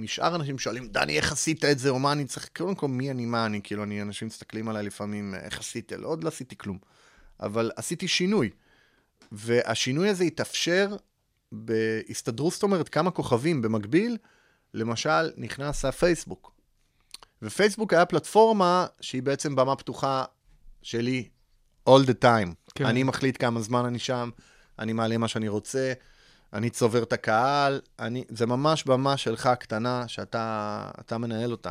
[0.00, 2.48] משאר אנשים שואלים, דני, איך עשית את זה, או מה אני צריך...
[2.56, 5.92] קודם כל, מי אני, מה אני, כאילו, אני, אנשים מסתכלים עליי לפעמים, איך עשית?
[5.92, 6.78] לא, עוד לא עשיתי כלום.
[7.40, 8.50] אבל עשיתי שינוי.
[9.32, 10.96] והשינוי הזה התאפשר
[11.52, 14.16] בהסתדרות, זאת אומרת, כמה כוכבים במקביל,
[14.74, 16.52] למשל, נכנס הפייסבוק.
[17.42, 20.24] ופייסבוק היה פלטפורמה שהיא בעצם במה פתוחה
[20.82, 21.28] שלי
[21.88, 22.24] all the time.
[22.24, 22.52] כן.
[22.74, 22.86] כן.
[22.86, 24.30] אני מחליט כמה זמן אני שם,
[24.78, 25.92] אני מעלה מה שאני רוצה,
[26.52, 31.70] אני צובר את הקהל, אני, זה ממש במה שלך קטנה שאתה אתה מנהל אותה.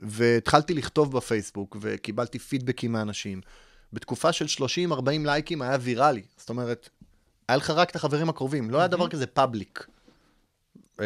[0.00, 3.40] והתחלתי לכתוב בפייסבוק, וקיבלתי פידבקים מאנשים.
[3.92, 6.22] בתקופה של 30-40 לייקים היה ויראלי.
[6.36, 6.88] זאת אומרת,
[7.48, 9.86] היה לך רק את החברים הקרובים, לא היה דבר כזה פאבליק.
[11.00, 11.04] אמ,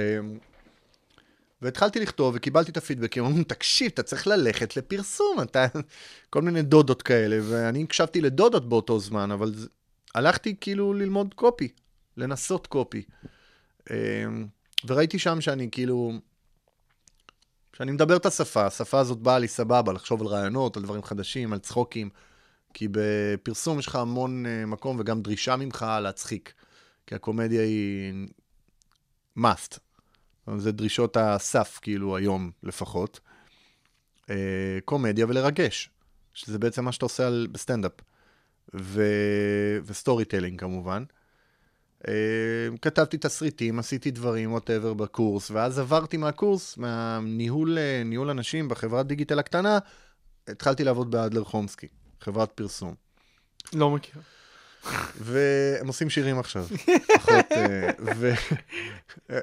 [1.63, 5.67] והתחלתי לכתוב וקיבלתי את הפידבקים, אמרו, תקשיב, אתה צריך ללכת לפרסום, אתה...
[6.31, 9.55] כל מיני דודות כאלה, ואני הקשבתי לדודות באותו זמן, אבל.
[10.15, 11.69] הלכתי כאילו ללמוד קופי,
[12.19, 13.03] לנסות קופי.
[13.91, 14.47] אמ,
[14.87, 16.13] וראיתי שם שאני כאילו...
[17.77, 21.53] שאני מדבר את השפה, השפה הזאת באה לי סבבה, לחשוב על רעיונות, על דברים חדשים,
[21.53, 22.11] על צחוקים,
[22.75, 26.53] כי בפרסום יש לך המון אה, מקום וגם דרישה ממך להצחיק,
[27.07, 28.13] כי הקומדיה היא
[29.39, 29.79] must.
[30.57, 33.21] זה דרישות הסף, כאילו, היום לפחות.
[34.31, 35.91] אה, קומדיה ולרגש,
[36.35, 37.93] שזה בעצם מה שאתה עושה על, בסטנדאפ.
[38.75, 39.03] ו...
[39.85, 41.05] ו storytelling כמובן.
[42.09, 42.13] אה,
[42.83, 49.39] כתבתי תסריטים, עשיתי דברים, whatever, בקורס, ואז עברתי מהקורס, מהניהול אה, ניהול אנשים בחברת דיגיטל
[49.39, 49.79] הקטנה,
[50.49, 51.87] התחלתי לעבוד באדלר חומסקי,
[52.21, 52.95] חברת פרסום.
[53.73, 54.23] לא מכיר.
[55.21, 56.67] והם עושים שירים עכשיו.
[57.17, 57.53] פחות...
[57.53, 58.33] אה, ו...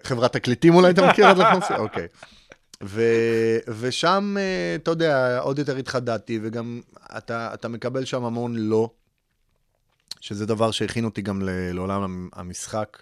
[0.04, 1.74] חברת תקליטים אולי אתה מכיר עד לחמאסי?
[1.74, 2.08] אוקיי.
[2.84, 3.02] ו...
[3.80, 6.82] ושם, אה, אתה יודע, עוד יותר התחדדתי, וגם
[7.18, 8.90] אתה, אתה מקבל שם המון לא,
[10.26, 11.42] שזה דבר שהכין אותי גם
[11.74, 13.02] לעולם המשחק,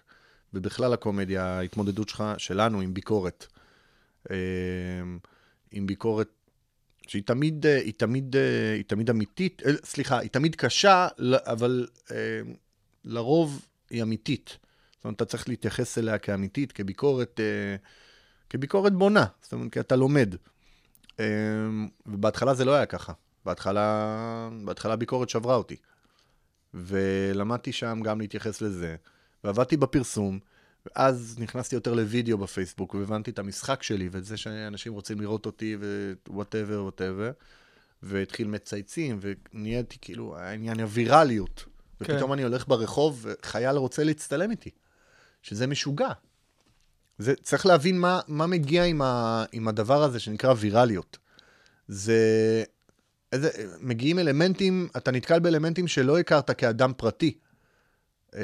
[0.53, 3.47] ובכלל הקומדיה, ההתמודדות שלך, שלנו עם ביקורת.
[4.31, 4.35] אה,
[5.71, 6.29] עם ביקורת
[7.07, 11.87] שהיא תמיד, אה, היא תמיד, אה, היא תמיד אמיתית, אה, סליחה, היא תמיד קשה, אבל
[13.05, 14.57] לרוב היא אמיתית.
[14.95, 17.39] זאת אומרת, אתה צריך להתייחס אליה כאמיתית, כביקורת,
[18.49, 20.35] כביקורת בונה, זאת אומרת, כי אתה לומד.
[21.19, 21.25] אה,
[22.05, 23.13] ובהתחלה זה לא היה ככה.
[23.45, 25.75] בהתחלה, בהתחלה הביקורת שברה אותי.
[26.73, 28.95] ולמדתי שם גם להתייחס לזה.
[29.43, 30.39] ועבדתי בפרסום,
[30.85, 35.77] ואז נכנסתי יותר לוידאו בפייסבוק, והבנתי את המשחק שלי, ואת זה שאנשים רוצים לראות אותי,
[36.27, 37.31] ו whatever, whatever.
[38.03, 41.65] והתחיל מצייצים, ונהייתי כאילו, העניין הווירליות.
[42.03, 42.13] כן.
[42.13, 44.69] ופתאום אני הולך ברחוב, וחייל רוצה להצטלם איתי.
[45.41, 46.09] שזה משוגע.
[47.17, 51.17] זה, צריך להבין מה, מה מגיע עם, ה, עם הדבר הזה שנקרא וירליות.
[51.87, 52.63] זה...
[53.33, 57.37] איזה, מגיעים אלמנטים, אתה נתקל באלמנטים שלא הכרת כאדם פרטי.
[58.35, 58.41] אה,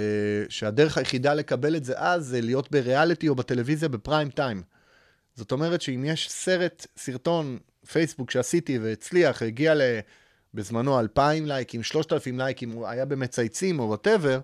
[0.50, 4.62] שהדרך היחידה לקבל את זה אז, זה להיות בריאליטי או בטלוויזיה בפריים טיים.
[5.36, 7.58] זאת אומרת שאם יש סרט, סרטון,
[7.92, 9.82] פייסבוק שעשיתי והצליח, הגיע ל...
[10.54, 14.40] בזמנו 2,000 לייקים, 3,000 לייקים, הוא היה במצייצים או whatever,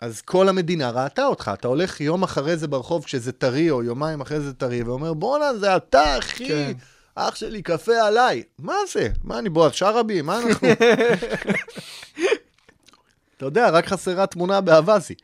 [0.00, 1.50] אז כל המדינה ראתה אותך.
[1.54, 5.58] אתה הולך יום אחרי זה ברחוב כשזה טרי, או יומיים אחרי זה טרי, ואומר, בואנה,
[5.58, 6.72] זה אתה, אחי, כן.
[7.14, 8.42] אח שלי, קפה עליי.
[8.58, 9.08] מה זה?
[9.24, 10.22] מה, אני בועז שרעבי?
[10.22, 10.68] מה אנחנו?
[13.36, 15.14] אתה יודע, רק חסרה תמונה באווזי.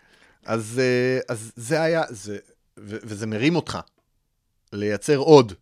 [0.45, 2.39] אז, אה, אז זה היה, זה,
[2.79, 3.79] ו- וזה מרים אותך.
[4.73, 5.53] לייצר עוד.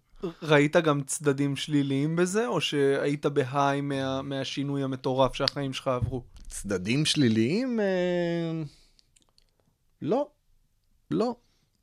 [0.42, 6.22] ראית גם צדדים שליליים בזה, או שהיית בהיי מה, מהשינוי המטורף שהחיים שלך עברו?
[6.48, 7.80] צדדים שליליים?
[7.80, 8.62] אה...
[10.02, 10.28] לא,
[11.10, 11.36] לא.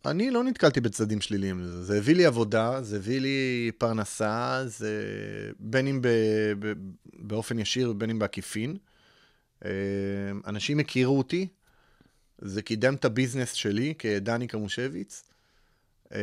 [0.05, 1.83] אני לא נתקלתי בצדדים שליליים לזה.
[1.83, 5.03] זה הביא לי עבודה, זה הביא לי פרנסה, זה
[5.59, 6.07] בין אם ב...
[6.59, 6.73] ב...
[7.15, 8.77] באופן ישיר ובין אם בעקיפין.
[9.65, 9.71] אה,
[10.47, 11.47] אנשים הכירו אותי,
[12.37, 15.23] זה קידם את הביזנס שלי כדני קמושביץ.
[16.13, 16.19] אה,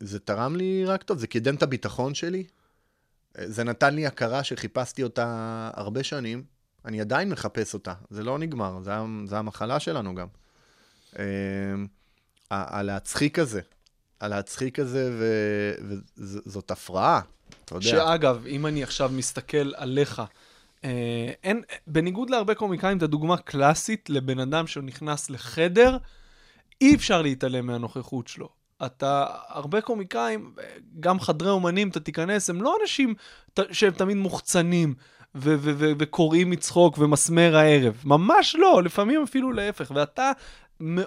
[0.00, 2.44] זה תרם לי רק טוב, זה קידם את הביטחון שלי.
[3.38, 6.44] אה, זה נתן לי הכרה שחיפשתי אותה הרבה שנים.
[6.84, 8.92] אני עדיין מחפש אותה, זה לא נגמר, זה,
[9.26, 10.26] זה המחלה שלנו גם.
[12.52, 13.60] הלהצחיק הזה,
[14.20, 15.10] הלהצחיק הזה,
[16.18, 17.20] וזאת הפרעה,
[17.64, 17.86] אתה יודע.
[17.86, 20.22] שאגב, אם אני עכשיו מסתכל עליך,
[20.84, 25.96] אה, אין, בניגוד להרבה קומיקאים, את הדוגמה קלאסית לבן אדם שנכנס לחדר,
[26.80, 28.48] אי אפשר להתעלם מהנוכחות שלו.
[28.86, 30.54] אתה, הרבה קומיקאים,
[31.00, 33.14] גם חדרי אומנים, אתה תיכנס, הם לא אנשים
[33.54, 34.94] ת- שהם תמיד מוחצנים,
[35.34, 38.00] וקוראים מצחוק ומסמר הערב.
[38.04, 39.92] ממש לא, לפעמים אפילו להפך.
[39.94, 40.32] ואתה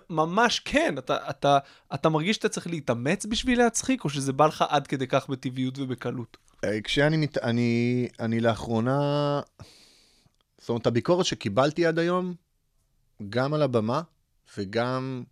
[0.09, 1.57] ממש כן, אתה, אתה,
[1.93, 5.79] אתה מרגיש שאתה צריך להתאמץ בשביל להצחיק, או שזה בא לך עד כדי כך בטבעיות
[5.79, 6.37] ובקלות?
[6.63, 7.37] אה, כשאני מת...
[7.37, 8.99] אני, אני לאחרונה...
[10.57, 12.33] זאת אומרת, הביקורת שקיבלתי עד היום,
[13.29, 14.01] גם על הבמה
[14.57, 15.23] וגם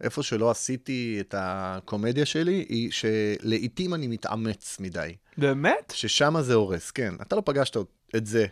[0.00, 5.16] איפה שלא עשיתי את הקומדיה שלי, היא שלעיתים אני מתאמץ מדי.
[5.38, 5.92] באמת?
[5.96, 7.14] ששם זה הורס, כן.
[7.22, 7.76] אתה לא פגשת
[8.16, 8.46] את זה,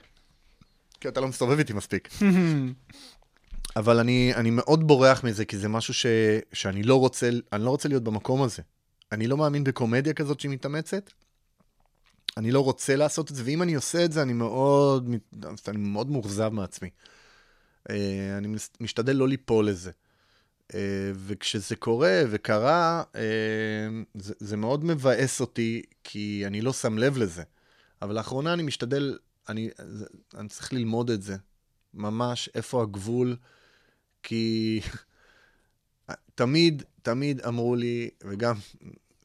[1.01, 2.09] כי אתה לא מסתובב איתי מספיק.
[3.77, 6.07] אבל אני, אני מאוד בורח מזה, כי זה משהו ש,
[6.53, 8.63] שאני לא רוצה, אני לא רוצה להיות במקום הזה.
[9.13, 11.11] אני לא מאמין בקומדיה כזאת שהיא מתאמצת.
[12.37, 15.11] אני לא רוצה לעשות את זה, ואם אני עושה את זה, אני מאוד,
[15.69, 16.91] אני מאוד מאוכזב מעצמי.
[17.91, 18.49] אה, אני
[18.81, 19.91] משתדל לא ליפול לזה.
[20.75, 23.23] אה, וכשזה קורה וקרה, אה,
[24.15, 27.43] זה, זה מאוד מבאס אותי, כי אני לא שם לב לזה.
[28.03, 29.71] אבל לאחרונה אני משתדל, אני,
[30.39, 31.37] אני צריך ללמוד את זה.
[31.95, 33.37] ממש, איפה הגבול,
[34.25, 34.81] כי
[36.35, 38.55] תמיד, תמיד אמרו לי, וגם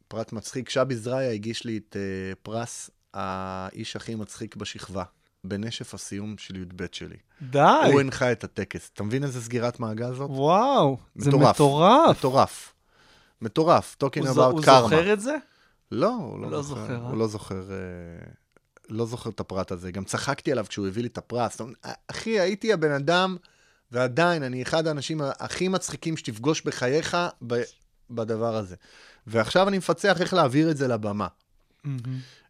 [0.08, 5.04] פרט מצחיק, שבי זרעיה הגיש לי את uh, פרס האיש הכי מצחיק בשכבה,
[5.44, 7.18] בנשף הסיום של י"ב שלי.
[7.42, 7.60] די.
[7.92, 8.90] הוא הנחה את הטקס.
[8.94, 10.30] אתה מבין איזה סגירת מעגל זאת?
[10.30, 11.56] וואו, זה מטורף.
[11.56, 12.18] מטורף.
[12.18, 12.74] מטורף.
[13.42, 13.96] מטורף.
[14.02, 14.62] הוא talking ז- about הוא.
[14.62, 15.36] זוכר את זה?
[15.92, 16.96] לא, הוא לא לא זוכר, זוכר.
[16.96, 17.10] אה?
[17.10, 17.78] הוא לא זוכר, אה,
[18.90, 19.92] לא זוכר את הפרט הזה.
[19.92, 21.62] גם צחקתי עליו כשהוא הביא לי את הפרס.
[21.62, 21.76] אומרת,
[22.08, 23.38] אחי, הייתי הבן אדם,
[23.92, 27.62] ועדיין, אני אחד האנשים הכי מצחיקים שתפגוש בחייך ב-
[28.12, 28.76] בדבר הזה.
[29.28, 31.28] ועכשיו אני מפצח איך להעביר את זה לבמה.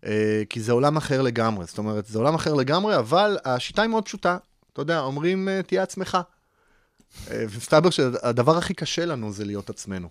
[0.06, 1.66] אה, כי זה עולם אחר לגמרי.
[1.66, 4.38] זאת אומרת, זה עולם אחר לגמרי, אבל השיטה היא מאוד פשוטה.
[4.74, 6.18] אתה יודע, אומרים, אה, תהיה עצמך.
[7.32, 10.10] אה, ומסתבר שהדבר הכי קשה לנו זה להיות עצמנו.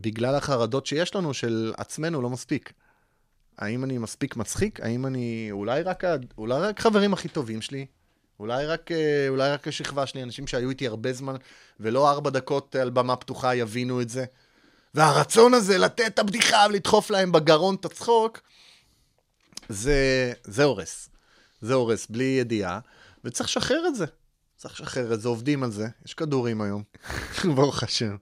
[0.00, 2.72] בגלל החרדות שיש לנו של עצמנו לא מספיק.
[3.58, 4.80] האם אני מספיק מצחיק?
[4.80, 5.48] האם אני...
[5.50, 6.04] אולי רק,
[6.38, 7.86] אולי רק חברים הכי טובים שלי?
[8.40, 11.36] אולי רק, אה, אולי רק השכבה שלי, אנשים שהיו איתי הרבה זמן,
[11.80, 14.24] ולא ארבע דקות על במה פתוחה יבינו את זה.
[14.94, 18.40] והרצון הזה לתת את הבדיחה ולדחוף להם בגרון את הצחוק,
[19.68, 21.08] זה, זה הורס.
[21.60, 22.78] זה הורס, בלי ידיעה,
[23.24, 24.04] וצריך לשחרר את זה.
[24.56, 25.88] צריך לשחרר את זה, עובדים על זה.
[26.06, 26.82] יש כדורים היום,
[27.56, 28.16] ברוך השם.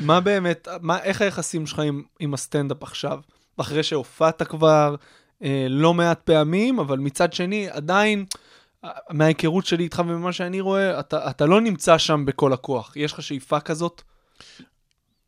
[0.00, 3.20] מה באמת, מה, איך היחסים שלך עם, עם הסטנדאפ עכשיו?
[3.56, 4.94] אחרי שהופעת כבר
[5.42, 8.24] אה, לא מעט פעמים, אבל מצד שני, עדיין,
[9.10, 12.92] מההיכרות שלי איתך וממה שאני רואה, אתה, אתה לא נמצא שם בכל הכוח.
[12.96, 14.02] יש לך שאיפה כזאת?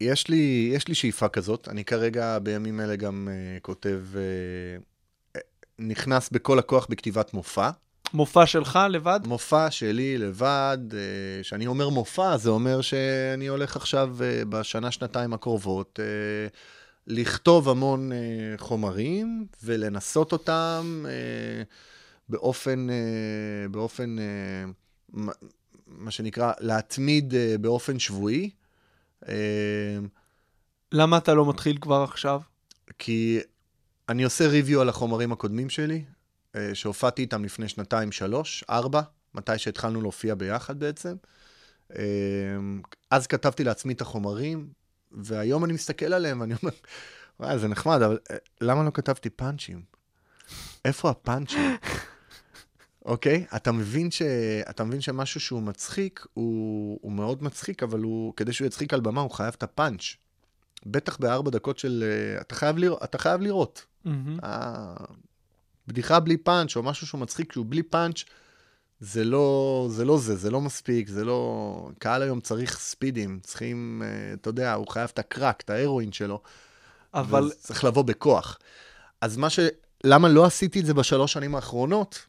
[0.01, 5.41] יש לי, יש לי שאיפה כזאת, אני כרגע בימים אלה גם uh, כותב, uh,
[5.79, 7.71] נכנס בכל הכוח בכתיבת מופע.
[8.15, 9.21] מופע שלך לבד?
[9.25, 10.95] מופע שלי לבד, uh,
[11.43, 16.57] כשאני אומר מופע, זה אומר שאני הולך עכשיו uh, בשנה, שנתיים הקרובות, uh,
[17.07, 21.11] לכתוב המון uh, חומרים ולנסות אותם uh,
[22.31, 25.21] באופן, uh, באופן, uh,
[25.87, 28.51] מה- שנקרא, להתמיד uh, באופן שבועי.
[30.93, 32.41] למה אתה לא מתחיל כבר עכשיו?
[32.99, 33.41] כי
[34.09, 36.05] אני עושה ריוויו על החומרים הקודמים שלי,
[36.57, 39.01] אה, שהופעתי איתם לפני שנתיים, שלוש, ארבע,
[39.35, 41.15] מתי שהתחלנו להופיע ביחד בעצם.
[41.97, 42.05] אה,
[43.11, 44.69] אז כתבתי לעצמי את החומרים,
[45.13, 46.73] והיום אני מסתכל עליהם ואני אומר,
[47.41, 49.83] וואי, זה נחמד, אבל אה, למה לא כתבתי פאנצ'ים?
[50.85, 51.77] איפה הפאנצ'ים?
[53.05, 53.45] אוקיי?
[53.57, 54.23] אתה מבין, ש...
[54.71, 56.99] אתה מבין שמשהו שהוא מצחיק, הוא...
[57.03, 58.35] הוא מאוד מצחיק, אבל הוא...
[58.37, 60.03] כדי שהוא יצחיק על במה, הוא חייב את הפאנץ'.
[60.87, 62.05] בטח בארבע דקות של...
[62.07, 63.87] אה, אתה חייב, לראות, אתה חייב לראות.
[64.05, 64.39] מהמם.
[65.89, 68.25] בדיחה בלי פאנץ', או משהו שהוא מצחיק שהוא בלי פאנץ',
[69.01, 71.91] זה לא, זה לא זה, זה לא מספיק, זה לא...
[71.99, 76.43] קהל היום צריך ספידים, צריכים, אה, אתה יודע, הוא חייב את הקרק, את ההרואין שלו.
[77.15, 78.59] אבל צריך לבוא בכוח.
[79.21, 79.61] אז מה ש...
[80.05, 82.27] למה לא עשיתי את זה בשלוש שנים האחרונות?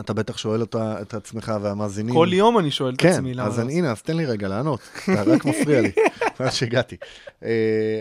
[0.00, 2.14] אתה בטח שואל אותה, את עצמך והמאזינים.
[2.14, 4.26] כל יום אני שואל את כן, עצמי למה אז לא אני, הנה, אז תן לי
[4.26, 4.80] רגע לענות.
[5.04, 5.92] אתה רק מפריע לי,
[6.40, 6.96] מאז שהגעתי.
[7.44, 8.00] אה,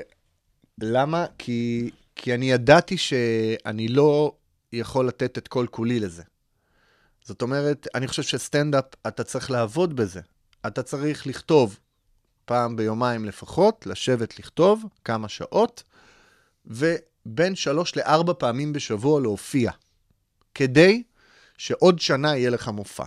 [0.81, 1.25] למה?
[1.37, 4.33] כי, כי אני ידעתי שאני לא
[4.73, 6.23] יכול לתת את כל כולי לזה.
[7.23, 10.21] זאת אומרת, אני חושב שסטנדאפ, אתה צריך לעבוד בזה.
[10.67, 11.79] אתה צריך לכתוב
[12.45, 15.83] פעם ביומיים לפחות, לשבת לכתוב כמה שעות,
[16.65, 19.71] ובין שלוש לארבע פעמים בשבוע להופיע,
[20.55, 21.03] כדי
[21.57, 23.05] שעוד שנה יהיה לך מופע.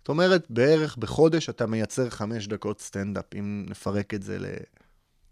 [0.00, 4.44] זאת אומרת, בערך בחודש אתה מייצר חמש דקות סטנדאפ, אם נפרק את זה ל...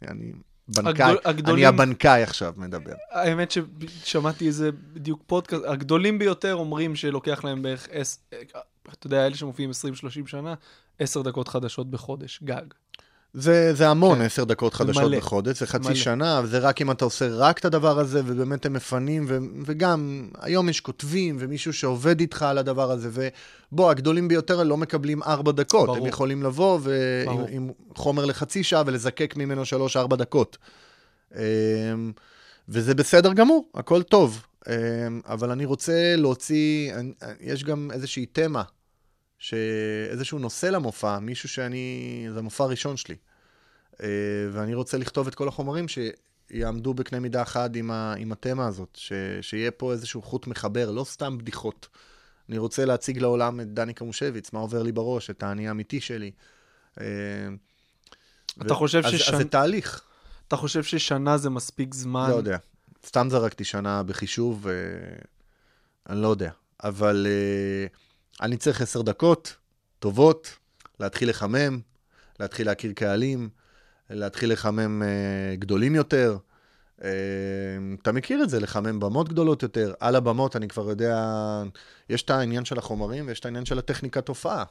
[0.08, 0.32] אני
[0.68, 2.92] בנקאי, הגדול- הגדולים- אני הבנקאי עכשיו מדבר.
[3.11, 7.88] האמת ששמעתי איזה בדיוק פודקאסט, הגדולים ביותר אומרים שלוקח להם בערך,
[8.92, 9.74] אתה יודע, אלה שמופיעים 20-30
[10.26, 10.54] שנה,
[10.98, 12.62] 10 דקות חדשות בחודש, גג.
[13.35, 14.25] זה, זה המון, כן.
[14.25, 15.19] עשר דקות חדשות מלא.
[15.19, 15.97] בחודש, זה חצי מלא.
[15.97, 20.29] שנה, וזה רק אם אתה עושה רק את הדבר הזה, ובאמת הם מפנים, ו, וגם
[20.41, 23.31] היום יש כותבים, ומישהו שעובד איתך על הדבר הזה,
[23.73, 25.99] ובוא, הגדולים ביותר לא מקבלים ארבע דקות, ברור.
[25.99, 27.45] הם יכולים לבוא ו- עם.
[27.49, 30.59] עם חומר לחצי שעה ולזקק ממנו שלוש-ארבע דקות.
[31.37, 31.41] אמ,
[32.69, 34.43] וזה בסדר גמור, הכל טוב.
[34.69, 36.93] אמ, אבל אני רוצה להוציא,
[37.41, 38.62] יש גם איזושהי תמה,
[39.38, 43.16] שאיזשהו נושא למופע, מישהו שאני, זה המופע הראשון שלי.
[44.03, 44.09] אה,
[44.53, 48.88] ואני רוצה לכתוב את כל החומרים שיעמדו בקנה מידה אחד עם, ה, עם התמה הזאת,
[48.94, 51.88] ש, שיהיה פה איזשהו חוט מחבר, לא סתם בדיחות.
[52.48, 56.31] אני רוצה להציג לעולם את דני קמושביץ, מה עובר לי בראש, את האני האמיתי שלי.
[57.01, 57.05] אה,
[58.62, 60.03] אתה חושב אז, ששנ- אז זה תהליך,
[60.48, 62.31] אתה חושב ששנה זה מספיק זמן?
[62.31, 62.59] לא יודע.
[63.07, 64.74] סתם זרקתי שנה בחישוב, אה,
[66.09, 66.51] אני לא יודע.
[66.85, 67.87] אבל אה,
[68.42, 69.57] אני צריך עשר דקות
[69.98, 70.57] טובות,
[71.01, 71.81] להתחיל לחמם,
[72.40, 73.48] להתחיל להכיר קהלים,
[74.11, 76.37] להתחיל לחמם אה, גדולים יותר.
[77.05, 77.09] אה,
[78.03, 79.94] אתה מכיר את זה, לחמם במות גדולות יותר.
[80.01, 81.24] על הבמות אני כבר יודע,
[82.09, 84.64] יש את העניין של החומרים ויש את העניין של הטכניקת הופעה.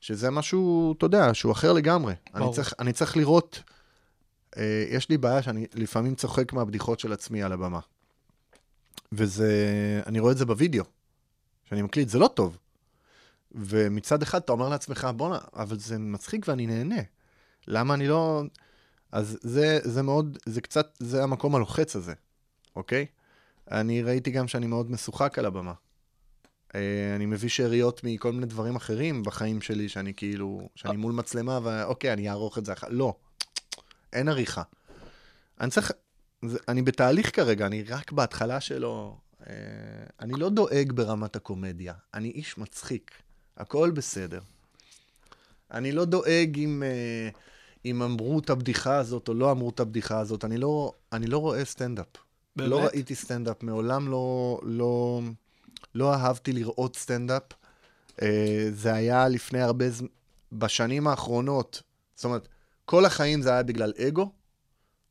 [0.00, 2.14] שזה משהו, אתה יודע, שהוא אחר לגמרי.
[2.34, 2.52] אני.
[2.52, 3.62] צריך, אני צריך לראות,
[4.56, 7.80] אה, יש לי בעיה שאני לפעמים צוחק מהבדיחות של עצמי על הבמה.
[9.12, 9.52] וזה,
[10.06, 10.84] אני רואה את זה בווידאו,
[11.64, 12.58] שאני מקליט, זה לא טוב.
[13.52, 17.02] ומצד אחד אתה אומר לעצמך, בואנה, אבל זה מצחיק ואני נהנה.
[17.66, 18.42] למה אני לא...
[19.12, 22.14] אז זה, זה מאוד, זה קצת, זה המקום הלוחץ הזה,
[22.76, 23.06] אוקיי?
[23.70, 25.72] אני ראיתי גם שאני מאוד משוחק על הבמה.
[26.74, 31.58] אה, אני מביא שאריות מכל מיני דברים אחרים בחיים שלי, שאני כאילו, שאני מול מצלמה,
[31.62, 32.86] ואוקיי, אני אערוך את זה אחר...
[32.90, 33.14] לא,
[34.12, 34.62] אין עריכה.
[35.60, 35.92] אני צריך,
[36.68, 39.18] אני בתהליך כרגע, אני רק בהתחלה שלו.
[39.46, 39.54] אה,
[40.20, 43.10] אני לא דואג ברמת הקומדיה, אני איש מצחיק,
[43.58, 44.40] הכל בסדר.
[45.70, 47.28] אני לא דואג אם, אה,
[47.84, 51.38] אם אמרו את הבדיחה הזאת או לא אמרו את הבדיחה הזאת, אני לא, אני לא
[51.38, 52.06] רואה סטנדאפ.
[52.56, 52.70] באמת?
[52.70, 55.20] לא ראיתי סטנדאפ, מעולם לא, לא,
[55.94, 57.42] לא אהבתי לראות סטנדאפ.
[58.22, 60.08] אה, זה היה לפני הרבה זמן,
[60.52, 61.82] בשנים האחרונות,
[62.14, 62.48] זאת אומרת,
[62.84, 64.32] כל החיים זה היה בגלל אגו.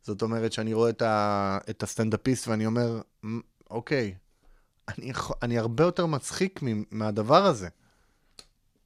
[0.01, 4.15] זאת אומרת שאני רואה את, ה, את הסטנדאפיסט ואני אומר, "מ, אוקיי,
[4.87, 6.59] אני, אני הרבה יותר מצחיק
[6.91, 7.67] מהדבר הזה.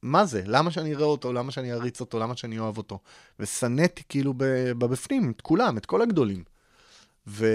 [0.02, 0.42] מה זה?
[0.46, 1.32] למה שאני אראה אותו?
[1.32, 2.18] למה שאני אריץ אותו?
[2.18, 2.98] למה שאני אוהב אותו?
[3.38, 6.44] ושנאתי כאילו בבפנים, את כולם, את כל הגדולים.
[7.26, 7.46] ו...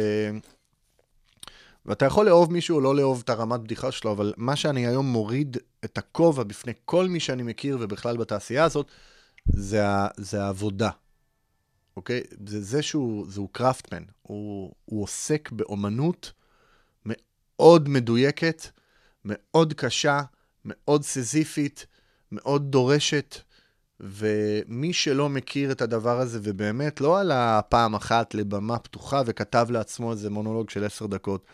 [1.86, 5.06] ואתה יכול לאהוב מישהו או לא לאהוב את הרמת בדיחה שלו, אבל מה שאני היום
[5.06, 8.88] מוריד את הכובע בפני כל מי שאני מכיר ובכלל בתעשייה הזאת,
[9.54, 10.08] זה, ה...
[10.18, 10.90] זה העבודה.
[11.98, 12.22] אוקיי?
[12.48, 14.04] זה זה שהוא, זהו קראפטמן.
[14.22, 16.32] הוא, הוא עוסק באומנות
[17.06, 18.68] מאוד מדויקת,
[19.26, 20.22] מאוד קשה,
[20.66, 21.86] מאוד סזיפית,
[22.32, 23.38] מאוד דורשת,
[24.00, 30.12] ומי שלא מכיר את הדבר הזה, ובאמת לא עלה פעם אחת לבמה פתוחה וכתב לעצמו
[30.12, 31.46] איזה מונולוג של עשר דקות,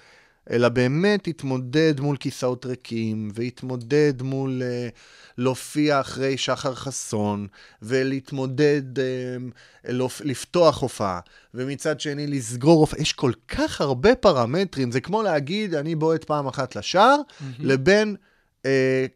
[0.52, 4.90] אלא באמת התמודד מול כיסאות ריקים, והתמודד מול אה,
[5.38, 7.48] להופיע אחרי שחר חסון,
[7.82, 9.38] ולהתמודד, אה,
[9.86, 10.22] להופ...
[10.26, 11.20] לפתוח הופעה,
[11.54, 13.02] ומצד שני לסגור הופעה.
[13.02, 17.18] יש כל כך הרבה פרמטרים, זה כמו להגיד, אני בועט פעם אחת לשער,
[17.60, 18.33] לבין אה,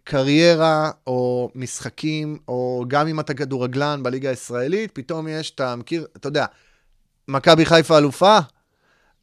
[0.04, 6.28] קריירה או משחקים, או גם אם אתה כדורגלן בליגה הישראלית, פתאום יש, אתה מכיר, אתה
[6.28, 6.46] יודע,
[7.28, 8.40] מכבי חיפה אלופה,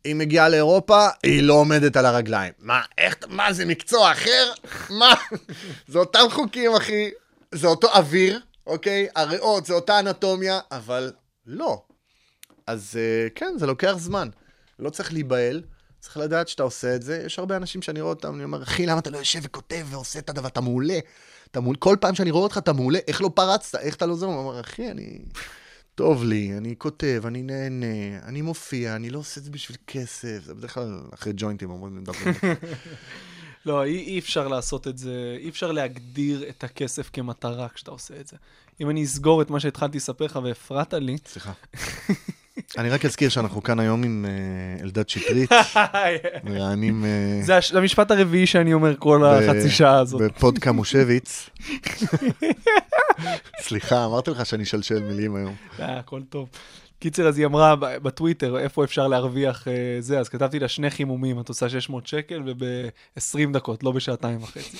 [0.04, 2.52] היא מגיעה לאירופה, היא לא עומדת על הרגליים.
[2.58, 4.52] מה, איך, מה, זה מקצוע אחר?
[4.90, 5.14] מה?
[5.88, 7.10] זה אותם חוקים, אחי.
[7.52, 9.06] זה אותו אוויר, אוקיי?
[9.16, 11.12] הריאות, זה אותה אנטומיה, אבל
[11.46, 11.82] לא.
[12.66, 14.28] אז אה, כן, זה לוקח זמן.
[14.78, 15.62] לא צריך להיבהל,
[16.04, 17.22] צריך לדעת שאתה עושה את זה.
[17.26, 20.18] יש הרבה אנשים שאני רואה אותם, אני אומר, אחי, למה אתה לא יושב וכותב ועושה
[20.18, 20.48] את הדבר?
[20.48, 20.98] אתה מעולה.
[21.50, 21.78] אתה מעולה.
[21.78, 22.98] כל פעם שאני רואה אותך, אתה מעולה.
[23.08, 23.78] איך לא פרצת?
[23.78, 24.26] איך אתה לא זה?
[24.26, 25.18] הוא אומר, אחי, אני...
[25.94, 27.86] טוב לי, אני כותב, אני נהנה,
[28.24, 30.38] אני מופיע, אני לא עושה את זה בשביל כסף.
[30.44, 32.34] זה בדרך כלל אחרי ג'וינטים אומרים לי מדברים.
[33.66, 38.20] לא, אי, אי אפשר לעשות את זה, אי אפשר להגדיר את הכסף כמטרה כשאתה עושה
[38.20, 38.36] את זה.
[38.80, 41.52] אם אני אסגור את מה שהתחלתי לספר לך והפרעת לי, סליחה.
[42.78, 45.50] אני רק אזכיר שאנחנו כאן היום עם אה, אלדד שטרית,
[46.44, 50.22] מראיינים אה, זה המשפט הרביעי שאני אומר כל החצי שעה הזאת.
[50.22, 51.50] בפוד קמושביץ.
[53.66, 55.54] סליחה, אמרתי לך שאני שלשל מילים היום.
[55.80, 56.48] אה, הכל טוב.
[56.98, 61.40] קיצר, אז היא אמרה בטוויטר, איפה אפשר להרוויח אה, זה, אז כתבתי לה שני חימומים,
[61.40, 64.76] את עושה 600 שקל וב-20 דקות, לא בשעתיים וחצי.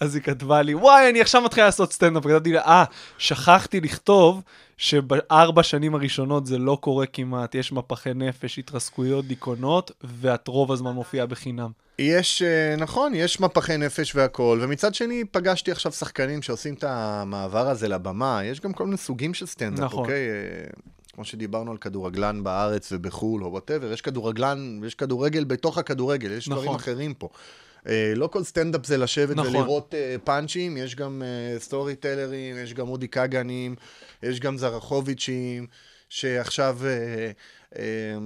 [0.00, 2.24] אז היא כתבה לי, וואי, אני עכשיו מתחילה לעשות סטנדאפ.
[2.24, 2.84] כתבתי לה, אה,
[3.18, 4.42] שכחתי לכתוב
[4.76, 10.92] שבארבע שנים הראשונות זה לא קורה כמעט, יש מפחי נפש, התרסקויות, דיכאונות, ואת רוב הזמן
[10.92, 11.70] מופיעה בחינם.
[11.98, 17.68] יש, אה, נכון, יש מפחי נפש והכול, ומצד שני פגשתי עכשיו שחקנים שעושים את המעבר
[17.68, 20.04] הזה לבמה, יש גם כל מיני סוגים של סטנדאפ, נכון.
[20.04, 20.28] אוקיי?
[20.28, 20.66] אה,
[21.12, 26.48] כמו שדיברנו על כדורגלן בארץ ובחו"ל או whatever, יש כדורגלן, יש כדורגל בתוך הכדורגל, יש
[26.48, 26.62] נכון.
[26.62, 27.28] דברים אחרים פה.
[27.88, 29.56] אה, לא כל סטנדאפ זה לשבת נכון.
[29.56, 33.74] ולראות אה, פאנצ'ים, יש גם אה, סטורי טלרים, יש גם אודי כגנים,
[34.22, 35.66] יש גם זרחוביצ'ים,
[36.08, 37.30] שעכשיו אה,
[37.78, 38.16] אה,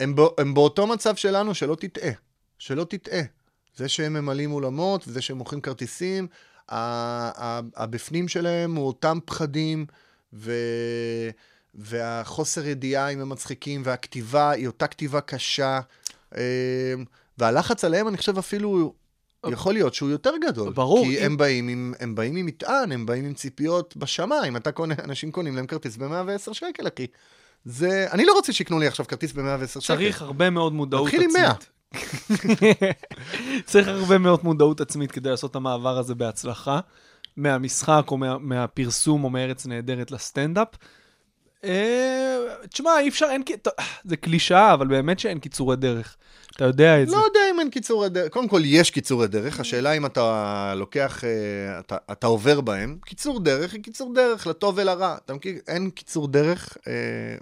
[0.00, 2.12] הם, בא, הם באותו מצב שלנו, שלא תטעה,
[2.58, 3.22] שלא תטעה.
[3.76, 6.26] זה שהם ממלאים אולמות, וזה שהם מוכרים כרטיסים,
[6.68, 9.86] הבפנים שלהם הוא אותם פחדים,
[10.32, 10.52] ו...
[11.74, 15.80] והחוסר ידיעה אם הם מצחיקים, והכתיבה היא אותה כתיבה קשה,
[16.36, 16.94] אה,
[17.40, 18.92] והלחץ עליהם, אני חושב אפילו,
[19.50, 20.72] יכול להיות שהוא יותר גדול.
[20.72, 24.56] ברור, כי אם- הם באים עם, הם באים עם מטען, הם באים עם ציפיות בשמיים.
[24.56, 27.06] אתה קונה, אנשים קונים להם כרטיס ב-110 שקל, אחי.
[27.64, 29.80] זה, אני לא רוצה שיקנו לי עכשיו כרטיס ב-110 שקל.
[29.80, 31.50] צריך הרבה מאוד מודעות נתחיל עם 100.
[31.50, 31.70] עצמית.
[33.66, 36.80] צריך הרבה מאוד מודעות עצמית כדי לעשות את המעבר הזה בהצלחה,
[37.36, 40.68] מהמשחק או מה, מהפרסום או מארץ נהדרת לסטנדאפ.
[41.64, 42.36] אה,
[42.70, 43.42] תשמע, אי אפשר, אין,
[44.04, 46.16] זה קלישאה, אבל באמת שאין קיצורי דרך.
[46.56, 47.16] אתה יודע את זה.
[47.16, 48.32] לא יודע אם אין קיצורי דרך.
[48.32, 49.60] קודם כל, יש קיצורי דרך.
[49.60, 52.98] השאלה אם אתה לוקח, אה, אתה, אתה עובר בהם.
[53.04, 55.16] קיצור דרך היא קיצור דרך, לטוב ולרע.
[55.24, 55.54] אתה מכיר?
[55.68, 56.92] אין קיצור דרך אה,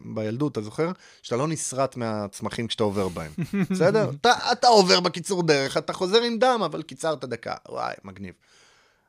[0.05, 0.91] בילדות, אתה זוכר?
[1.23, 3.31] שאתה לא נסרט מהצמחים כשאתה עובר בהם.
[3.71, 4.11] בסדר?
[4.21, 7.55] אתה, אתה עובר בקיצור דרך, אתה חוזר עם דם, אבל קיצרת דקה.
[7.69, 8.35] וואי, מגניב.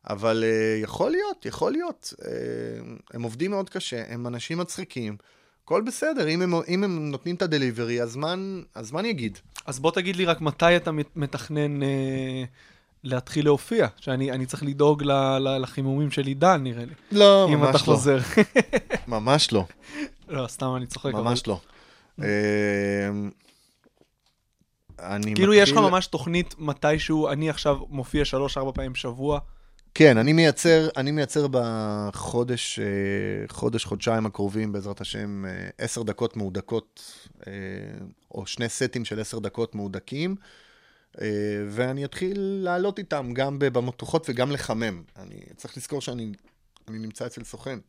[0.09, 2.13] אבל אה, יכול להיות, יכול להיות.
[2.25, 2.31] אה,
[3.13, 5.17] הם עובדים מאוד קשה, הם אנשים מצחיקים.
[5.63, 9.37] הכל בסדר, אם הם, אם הם נותנים את הדליברי, הזמן, הזמן יגיד.
[9.65, 12.43] אז בוא תגיד לי רק מתי אתה מת- מתכנן אה,
[13.03, 16.93] להתחיל להופיע, שאני אני צריך לדאוג ל, ל, לחימומים של עידן, נראה לי.
[17.11, 17.85] לא, אם אתה ממש לא.
[17.85, 18.17] חוזר.
[19.07, 19.65] ממש לא,
[20.27, 21.13] לא, סתם אני צוחק.
[21.13, 21.59] אבל- ממש לא.
[22.23, 22.27] אה,
[24.99, 29.39] אני כאילו יש לך מתחיל- ממש תוכנית מתישהו, אני עכשיו מופיע שלוש-ארבע פעמים בשבוע.
[29.93, 32.85] כן, אני מייצר, אני מייצר בחודש, אה,
[33.47, 37.01] חודש, חודשיים הקרובים, בעזרת השם, אה, עשר דקות מהודקות,
[37.47, 37.53] אה,
[38.31, 40.35] או שני סטים של עשר דקות מהודקים,
[41.69, 45.03] ואני אתחיל לעלות איתם גם במותחות וגם לחמם.
[45.17, 46.31] אני צריך לזכור שאני
[46.89, 47.79] אני נמצא אצל סוכן.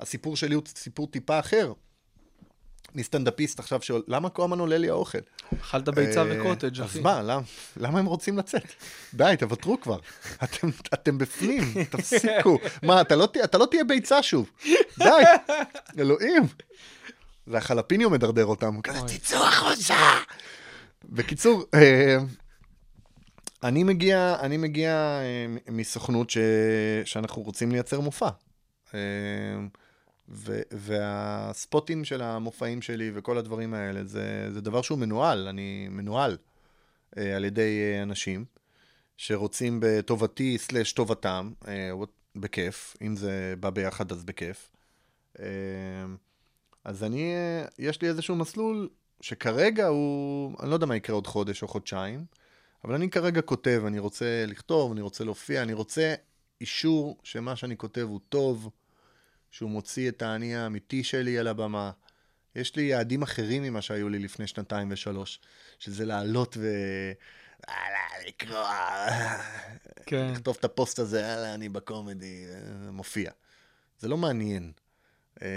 [0.00, 1.72] הסיפור שלי הוא סיפור טיפה אחר.
[2.94, 5.18] אני סטנדאפיסט עכשיו, שואל, למה כל הזמן עולה לי האוכל?
[5.60, 7.00] אכלת ביצה אה, וקוטג', אז אחי.
[7.00, 7.22] מה,
[7.76, 8.62] למה, הם רוצים לצאת?
[9.14, 9.98] די, תוותרו כבר.
[10.94, 12.58] אתם, בפנים, תפסיקו.
[12.82, 14.50] מה, אתה לא, תה- אתה לא תהיה ביצה שוב.
[14.98, 15.08] די,
[15.98, 16.42] אלוהים.
[17.46, 18.80] זה החלפיניו מדרדר אותם.
[18.82, 19.94] כזה, תצאו החוצה.
[21.04, 22.16] בקיצור, אה,
[23.62, 24.90] אני מגיע, אני מגיע
[25.22, 26.38] אה, מסוכנות ש,
[27.04, 28.28] שאנחנו רוצים לייצר מופע.
[30.28, 36.36] ו, והספוטים של המופעים שלי וכל הדברים האלה, זה, זה דבר שהוא מנוהל, אני מנוהל
[37.18, 38.44] אה, על ידי אה, אנשים
[39.16, 41.90] שרוצים בטובתי סלש טובתם, אה,
[42.36, 44.70] בכיף, אם זה בא ביחד אז בכיף.
[45.40, 45.46] אה,
[46.84, 48.88] אז אני, אה, יש לי איזשהו מסלול
[49.20, 52.24] שכרגע הוא, אני לא יודע מה יקרה עוד חודש או חודשיים,
[52.84, 56.14] אבל אני כרגע כותב, אני רוצה לכתוב, אני רוצה להופיע, אני רוצה
[56.60, 58.70] אישור שמה שאני כותב הוא טוב,
[59.56, 61.90] שהוא מוציא את האני האמיתי שלי על הבמה.
[62.56, 65.40] יש לי יעדים אחרים ממה שהיו לי לפני שנתיים ושלוש,
[65.78, 66.66] שזה לעלות ו...
[67.68, 68.64] יאללה, לקרוא,
[70.06, 70.28] כן.
[70.32, 72.44] לכתוב את הפוסט הזה, יאללה, אני בקומדי,
[72.92, 73.30] מופיע.
[73.98, 74.72] זה לא מעניין.
[75.42, 75.48] אה,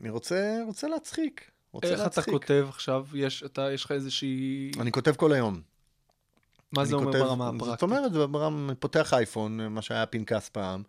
[0.00, 1.50] אני רוצה, רוצה להצחיק.
[1.72, 2.28] רוצה איך אתה להצחיק.
[2.34, 3.06] כותב עכשיו?
[3.14, 4.70] יש אתה- יש לך איזושהי...
[4.80, 5.60] אני כותב כל היום.
[6.72, 7.68] מה זה אומר כותב- ברמה הפרקטית?
[7.70, 10.82] זאת אומרת, ברמה, פותח אייפון, מה שהיה פנקס פעם,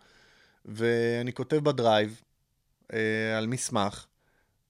[0.68, 2.22] ואני כותב בדרייב
[2.94, 4.06] אה, על מסמך,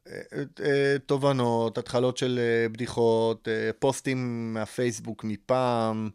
[0.08, 0.22] אה,
[0.66, 6.10] אה, תובנות, התחלות של אה, בדיחות, אה, פוסטים מהפייסבוק מפעם,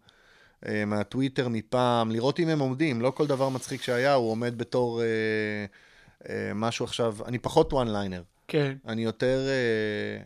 [0.67, 5.03] אה, מהטוויטר מפעם, לראות אם הם עומדים, לא כל דבר מצחיק שהיה, הוא עומד בתור
[5.03, 5.07] אה,
[6.29, 8.23] אה, משהו עכשיו, אני פחות וואן ליינר.
[8.49, 8.77] כן.
[8.87, 10.23] אני יותר, אה,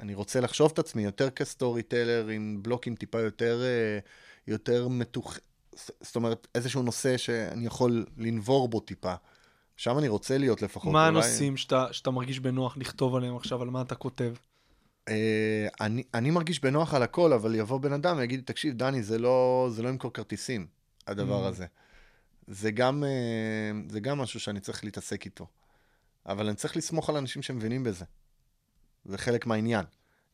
[0.00, 3.98] אני רוצה לחשוב את עצמי יותר כסטורי טלר עם בלוקים טיפה יותר, אה,
[4.46, 5.38] יותר מתוח,
[6.00, 9.14] זאת אומרת, איזשהו נושא שאני יכול לנבור בו טיפה.
[9.76, 10.92] שם אני רוצה להיות לפחות.
[10.92, 14.34] מה אולי- הנושאים שאתה שאתה מרגיש בנוח לכתוב עליהם עכשיו, על מה אתה כותב?
[15.08, 19.02] אה, אני, אני מרגיש בנוח על הכל, אבל יבוא בן אדם ויגיד לי, תקשיב, דני,
[19.02, 20.66] זה לא, זה לא ימכור כרטיסים,
[21.06, 21.48] הדבר Mm.
[21.48, 21.66] הזה.
[22.46, 23.10] זה גם, אה,
[23.88, 25.46] זה גם משהו שאני צריך להתעסק איתו.
[26.26, 28.04] אבל אני צריך לסמוך על אנשים שמבינים בזה.
[29.04, 29.84] זה חלק מהעניין.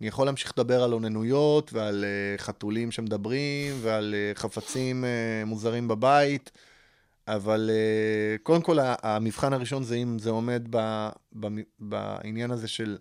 [0.01, 5.89] אני יכול להמשיך לדבר על אוננויות ועל uh, חתולים שמדברים ועל uh, חפצים uh, מוזרים
[5.89, 6.51] בבית,
[7.29, 11.09] אבל uh, קודם כל המבחן הראשון זה אם זה עומד ב,
[11.41, 11.47] ב,
[11.79, 12.99] בעניין הזה של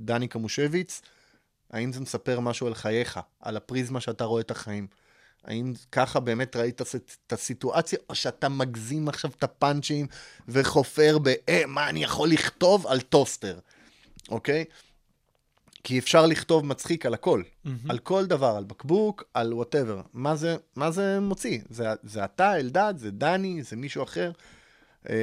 [0.00, 1.02] דני קמושביץ,
[1.70, 4.86] האם זה מספר משהו על חייך, על הפריזמה שאתה רואה את החיים.
[5.44, 10.06] האם ככה באמת ראית את- הסיטואציה, או שאתה מגזים עכשיו את הפאנצ'ים
[10.48, 13.58] וחופר ב, אה, מה אני יכול לכתוב על טוסטר,
[14.28, 14.64] אוקיי?
[15.84, 17.42] כי אפשר לכתוב מצחיק על הכל,
[17.88, 20.00] על כל דבר, על בקבוק, על whatever.
[20.12, 21.58] מה זה, מה זה מוציא?
[21.70, 24.30] זה, זה אתה, אלדד, זה דני, זה מישהו אחר.
[25.08, 25.14] אמ,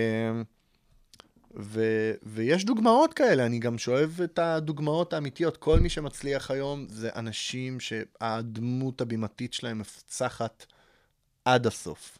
[1.58, 1.82] ו,
[2.24, 5.58] ויש דוגמאות כאלה, אני גם שואב את הדוגמאות האמיתיות.
[5.58, 10.66] כל מי שמצליח היום זה אנשים שהדמות הבימתית שלהם מפצחת
[11.46, 12.18] עד הסוף.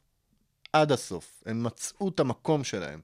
[0.74, 1.44] עד הסוף.
[1.46, 3.00] הם מצאו את המקום שלהם.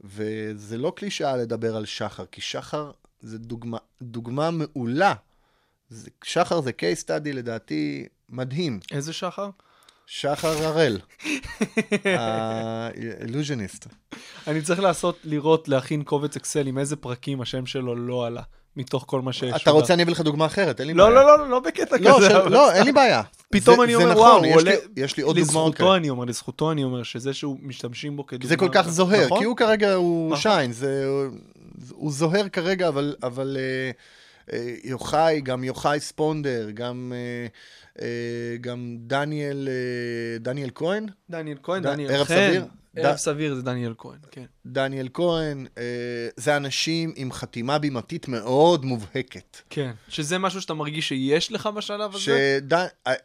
[0.00, 2.90] וזה לא קלישאה לדבר על שחר, כי שחר
[3.20, 5.14] זה דוגמה, דוגמה מעולה.
[5.88, 8.80] זה, שחר זה case study לדעתי מדהים.
[8.92, 9.50] איזה שחר?
[10.06, 10.98] שחר הראל,
[12.18, 13.86] האילוז'ניסט.
[14.46, 18.42] אני צריך לעשות, לראות, להכין קובץ אקסל עם איזה פרקים השם שלו לא עלה,
[18.76, 19.62] מתוך כל מה שיש.
[19.62, 21.16] אתה רוצה, אני אביא לך דוגמה אחרת, אין לי לא, בעיה.
[21.16, 22.28] לא, לא, לא, לא בקטע לא, כזה.
[22.50, 23.22] לא, אין לי בעיה.
[23.52, 24.86] פתאום אני אומר, נכון, וואו, יש הוא לי- עולה...
[24.96, 25.96] יש לי עוד דוגמאות לזכותו כאלה.
[25.96, 28.48] אני אומר, לזכותו אני אומר, שזה שהוא משתמשים בו כדוגמה.
[28.48, 29.38] זה כל כך זוהר, נכון?
[29.38, 30.40] כי הוא כרגע, הוא נכון.
[30.42, 31.06] שיין, זה,
[31.90, 33.90] הוא זוהר כרגע, אבל, אבל אה,
[34.52, 37.46] אה, יוחאי, גם יוחאי ספונדר, גם, אה,
[38.04, 42.34] אה, גם דניאל, אה, דניאל כהן, דניאל כהן, ד- דניאל ערב חן.
[42.48, 42.66] סביר?
[42.96, 44.44] ערב ד- סביר זה דניאל כהן, כן.
[44.66, 45.82] דניאל כהן, אה,
[46.36, 49.56] זה אנשים עם חתימה בימתית מאוד מובהקת.
[49.70, 49.90] כן.
[50.08, 52.58] שזה משהו שאתה מרגיש שיש לך בשלב הזה?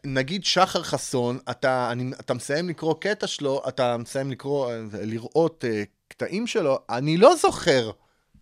[0.06, 5.64] שנגיד שחר חסון, אתה, אני, אתה מסיים לקרוא קטע שלו, אתה מסיים לקרוא, אה, לראות
[5.68, 7.91] uh, קטעים שלו, אני לא זוכר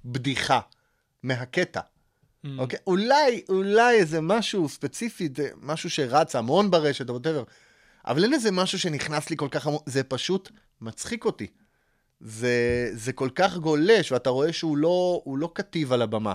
[0.06, 0.60] בדיחה
[1.24, 1.80] מהקטע.
[1.80, 2.50] Mm.
[2.58, 2.80] אוקיי?
[2.88, 7.44] אולי, אולי איזה משהו ספציפי, זה משהו שרץ המון ברשת או וואטאבר,
[8.06, 11.48] אבל אין איזה משהו שנכנס לי כל כך המון, זה פשוט מצחיק אותי.
[12.20, 16.34] זה, זה כל כך גולש, ואתה רואה שהוא לא, לא כתיב על הבמה.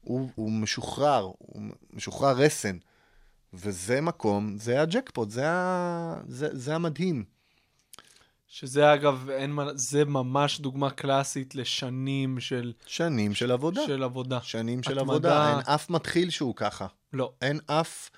[0.00, 2.78] הוא, הוא משוחרר, הוא משוחרר רסן.
[3.54, 6.20] וזה מקום, זה הג'קפוט, זה, ה...
[6.28, 7.24] זה, זה המדהים.
[8.48, 13.80] שזה אגב, אין מה, זה ממש דוגמה קלאסית לשנים של, שנים של עבודה.
[13.86, 14.38] של עבודה.
[14.42, 15.12] שנים של התמדה.
[15.12, 16.86] עבודה, אין אף מתחיל שהוא ככה.
[17.12, 17.32] לא.
[17.42, 18.10] אין אף,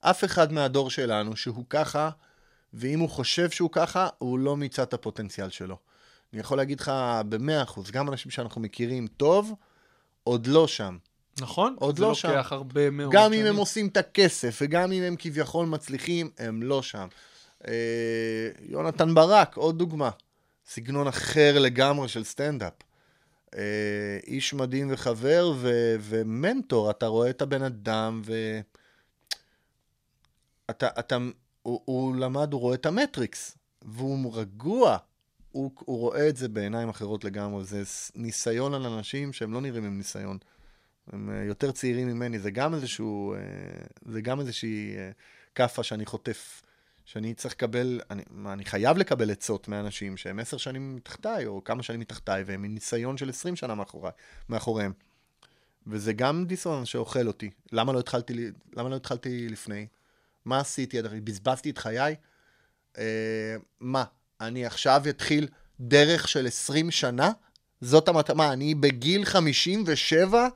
[0.00, 2.10] אף אחד מהדור שלנו שהוא ככה,
[2.74, 5.76] ואם הוא חושב שהוא ככה, הוא לא מיצה את הפוטנציאל שלו.
[6.32, 6.92] אני יכול להגיד לך
[7.28, 9.52] במאה אחוז, גם אנשים שאנחנו מכירים טוב,
[10.24, 10.96] עוד לא שם.
[11.40, 11.76] נכון?
[11.78, 12.54] עוד זה לא לוקח שם.
[12.54, 13.46] הרבה מאוד גם שנים.
[13.46, 17.06] אם הם עושים את הכסף, וגם אם הם כביכול מצליחים, הם לא שם.
[17.68, 20.10] אה, יונתן ברק, עוד דוגמה.
[20.66, 22.72] סגנון אחר לגמרי של סטנדאפ.
[23.56, 28.60] אה, איש מדהים וחבר ו- ומנטור, אתה רואה את הבן אדם ו...
[30.70, 31.18] אתה, אתה,
[31.62, 34.96] הוא, הוא למד, הוא רואה את המטריקס, והוא רגוע.
[35.52, 37.64] הוא, הוא רואה את זה בעיניים אחרות לגמרי.
[37.64, 37.82] זה
[38.14, 40.38] ניסיון על אנשים שהם לא נראים עם ניסיון.
[41.12, 43.38] הם אה, יותר צעירים ממני, זה גם איזשהו, אה,
[44.02, 45.10] זה גם איזושהי אה,
[45.54, 46.62] כאפה שאני חוטף,
[47.04, 51.64] שאני צריך לקבל, אני, מה, אני חייב לקבל עצות מאנשים שהם עשר שנים מתחתיי, או
[51.64, 54.10] כמה שנים מתחתיי, והם עם ניסיון של עשרים שנה מאחורי,
[54.48, 54.92] מאחוריהם.
[55.86, 57.50] וזה גם דיסוננס שאוכל אותי.
[57.72, 59.86] למה לא התחלתי, למה לא התחלתי לפני?
[60.44, 61.02] מה עשיתי?
[61.02, 62.14] בזבזתי את חיי?
[62.98, 64.04] אה, מה,
[64.40, 65.48] אני עכשיו אתחיל
[65.80, 67.30] דרך של 20 שנה?
[67.80, 68.52] זאת המטרה.
[68.52, 70.48] אני בגיל 57,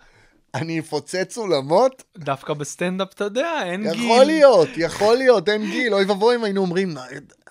[0.55, 2.03] אני אפוצץ אולמות?
[2.19, 4.05] דווקא בסטנדאפ, אתה יודע, אין גיל.
[4.05, 5.95] יכול להיות, יכול להיות, אין גיל.
[5.95, 6.95] אוי ואבוי אם היינו אומרים,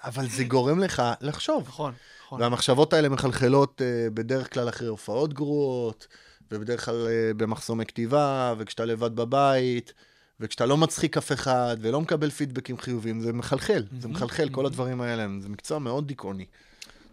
[0.03, 1.63] אבל זה גורם לך לחשוב.
[1.67, 1.93] נכון,
[2.25, 2.41] נכון.
[2.41, 6.07] והמחשבות האלה מחלחלות uh, בדרך כלל אחרי הופעות גרועות,
[6.51, 9.93] ובדרך כלל uh, במחסומי כתיבה, וכשאתה לבד בבית,
[10.39, 15.01] וכשאתה לא מצחיק אף אחד, ולא מקבל פידבקים חיוביים, זה מחלחל, זה מחלחל, כל הדברים
[15.01, 16.45] האלה, זה מקצוע מאוד דיכאוני.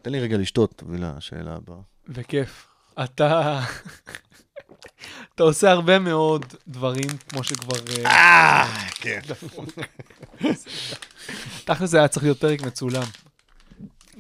[0.03, 1.80] תן לי רגע לשתות, תביא לשאלה הבאה.
[2.09, 2.66] בכיף.
[3.05, 3.61] אתה...
[5.35, 7.76] אתה עושה הרבה מאוד דברים, כמו שכבר...
[8.07, 9.20] אה, אה, כן.
[11.64, 13.03] תכל'ס זה היה צריך להיות פרק מצולם.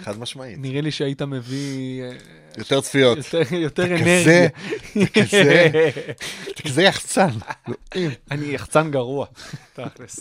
[0.00, 0.58] חד משמעית.
[0.58, 2.10] נראה לי שהיית מביא אה,
[2.58, 3.18] יותר צפיות.
[3.52, 4.48] יותר- אנרגיה.
[6.52, 7.28] אתה כזה יחצן.
[8.30, 9.26] אני יחצן גרוע,
[9.72, 10.20] תכל'ס.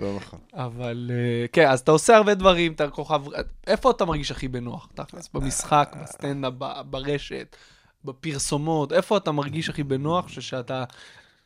[0.00, 0.38] לא נכון.
[0.54, 3.22] אבל אה, כן, אז אתה עושה הרבה דברים, אתה כוכב...
[3.66, 5.28] איפה אתה מרגיש הכי בנוח, תכל'ס?
[5.34, 6.52] במשחק, בסטנדאפ,
[6.86, 7.56] ברשת,
[8.04, 10.84] בפרסומות, איפה אתה מרגיש הכי בנוח שאתה...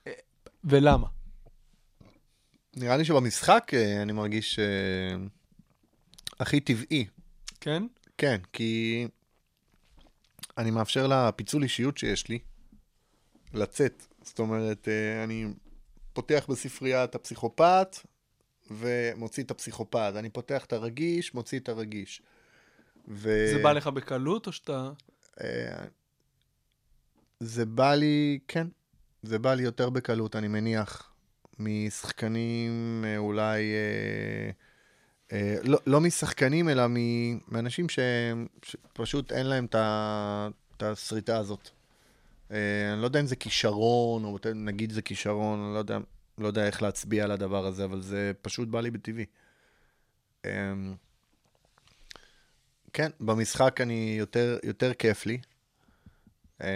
[0.06, 0.12] אה,
[0.64, 1.06] ולמה?
[2.76, 5.16] נראה לי שבמשחק אה, אני מרגיש אה,
[6.40, 7.06] הכי טבעי.
[7.61, 7.82] כן?
[8.18, 9.06] כן, כי
[10.59, 12.38] אני מאפשר לפיצול אישיות שיש לי
[13.54, 14.06] לצאת.
[14.22, 14.88] זאת אומרת,
[15.24, 15.46] אני
[16.12, 17.96] פותח בספרייה את הפסיכופת
[18.70, 20.12] ומוציא את הפסיכופת.
[20.16, 22.22] אני פותח את הרגיש, מוציא את הרגיש.
[23.09, 23.46] ו...
[23.54, 24.90] זה בא לך בקלות, או שאתה...
[27.41, 28.66] זה בא לי, כן,
[29.22, 31.12] זה בא לי יותר בקלות, אני מניח,
[31.59, 34.51] משחקנים אה, אולי אה,
[35.32, 36.82] אה, לא, לא משחקנים, אלא
[37.49, 41.68] מאנשים שפשוט אין להם את ה- את הסריטה הזאת.
[42.51, 45.99] אה, אני לא יודע אם זה כישרון, או נגיד זה כישרון, אני לא יודע,
[46.39, 49.24] לא יודע איך להצביע על הדבר הזה, אבל זה פשוט בא לי בטבעי.
[50.45, 50.72] אה,
[52.93, 55.39] כן, במשחק אני יותר, יותר כיף לי.
[56.62, 56.68] אה,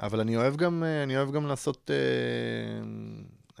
[0.00, 2.84] אבל אני אוהב גם, אה, אני אוהב גם לעשות, אה,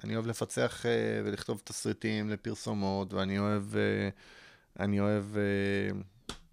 [0.04, 0.90] אני אוהב לפצח אה,
[1.24, 3.62] ולכתוב תסריטים לפרסומות, ואני אוהב,
[4.80, 5.24] אני אוהב,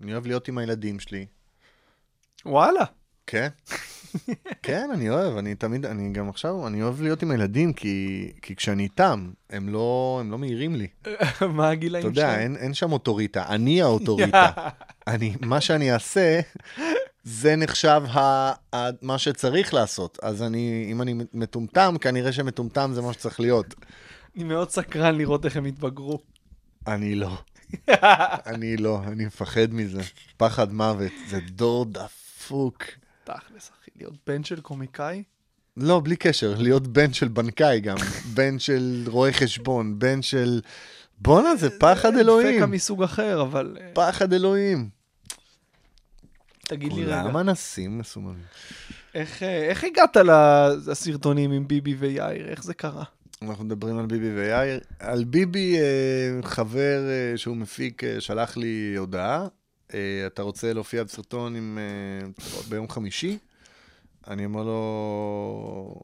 [0.02, 1.26] אני אוהב להיות עם הילדים שלי.
[2.46, 2.84] וואלה.
[3.28, 3.48] כן.
[4.64, 8.56] כן, אני אוהב, אני תמיד, אני גם עכשיו, אני אוהב להיות עם הילדים, כי, כי
[8.56, 10.88] כשאני איתם, הם לא, הם לא מעירים לי.
[11.54, 12.40] מה הגילאים אתה יודע, שלהם?
[12.40, 14.50] אין, אין שם אוטוריטה, אני האוטוריטה.
[15.08, 16.40] אני, מה שאני אעשה,
[17.30, 18.20] זה נחשב ה,
[18.76, 20.20] ה, מה שצריך לעשות.
[20.22, 23.76] אז אני, אם אני מטומטם, כנראה שמטומטם זה מה שצריך להיות.
[24.36, 26.20] אני מאוד סקרן לראות איך הם יתבגרו.
[26.88, 27.38] אני לא.
[28.52, 30.02] אני לא, אני מפחד מזה.
[30.38, 32.84] פחד מוות, זה דור דפוק.
[33.24, 35.24] תכלס, אחי, להיות בן של קומיקאי?
[35.78, 37.98] לא, בלי קשר, להיות בן של בנקאי גם,
[38.34, 40.62] בן של רואה חשבון, בן של...
[41.18, 42.56] בואנה, זה פחד אלוהים.
[42.56, 44.97] דפקה מסוג אחר, אבל אה, פחד אלוהים.
[46.68, 48.44] תגיד לי רגע, כולם אנסים מסוממים.
[49.16, 50.18] איך, אה, איך הגעת
[50.88, 52.48] לסרטונים עם ביבי ויאיר?
[52.48, 53.04] איך זה קרה?
[53.42, 54.80] אנחנו מדברים על ביבי ויאיר.
[55.00, 59.48] על ביבי, אה, חבר אה, שהוא מפיק, שלח לי הודעה.
[60.28, 61.78] אתה רוצה להופיע בסרטון עם,
[62.70, 63.38] ביום חמישי?
[64.28, 66.02] אני אומר לו,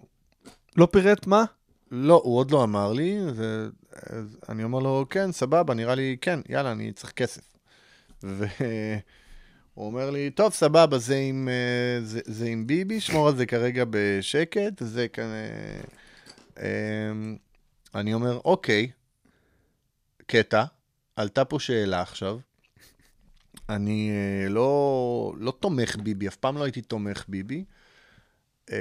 [0.75, 1.43] לא פירט מה?
[1.91, 3.67] לא, הוא עוד לא אמר לי, ו...
[4.09, 7.41] אז אני אומר לו, כן, סבבה, נראה לי, כן, יאללה, אני צריך כסף.
[9.77, 13.45] והוא אומר לי, טוב, סבבה, זה עם, אה, זה, זה עם ביבי, שמור על זה
[13.45, 15.31] כרגע בשקט, זה כאן...
[15.33, 15.81] אה,
[17.11, 17.37] אמ,
[17.95, 18.91] אני אומר, אוקיי,
[20.27, 20.63] קטע,
[21.15, 22.39] עלתה פה שאלה עכשיו.
[23.69, 27.63] אני אה, לא, לא תומך ביבי, אף פעם לא הייתי תומך ביבי.
[28.71, 28.77] אה,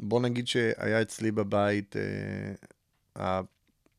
[0.00, 3.40] בוא נגיד שהיה אצלי בבית אה, ה-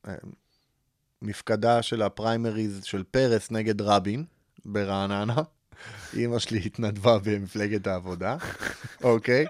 [0.08, 4.24] אה, של הפריימריז של פרס נגד רבין
[4.64, 5.42] ברעננה.
[6.16, 8.36] אימא שלי התנדבה במפלגת העבודה,
[9.04, 9.46] אוקיי?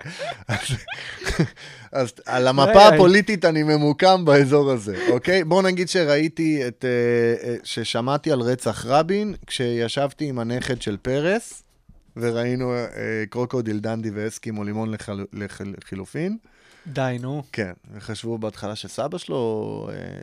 [1.92, 2.88] אז, על המפה.
[2.88, 5.44] הפוליטית אני ממוקם באזור הזה, אוקיי?
[5.44, 6.84] בוא נגיד שראיתי את...
[6.84, 11.62] אה, אה, ששמעתי על רצח רבין כשישבתי עם הנכד של פרס,
[12.16, 14.94] וראינו אה, קרוקודיל דנדי ואסקימו לימון
[15.32, 16.36] לחילופין.
[16.86, 17.42] די, נו.
[17.52, 20.20] כן, וחשבו בהתחלה שסבא שלו, אה,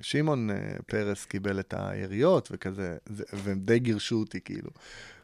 [0.00, 4.70] ששמעון אה, פרס קיבל את היריות וכזה, זה- והם די גירשו אותי, כאילו.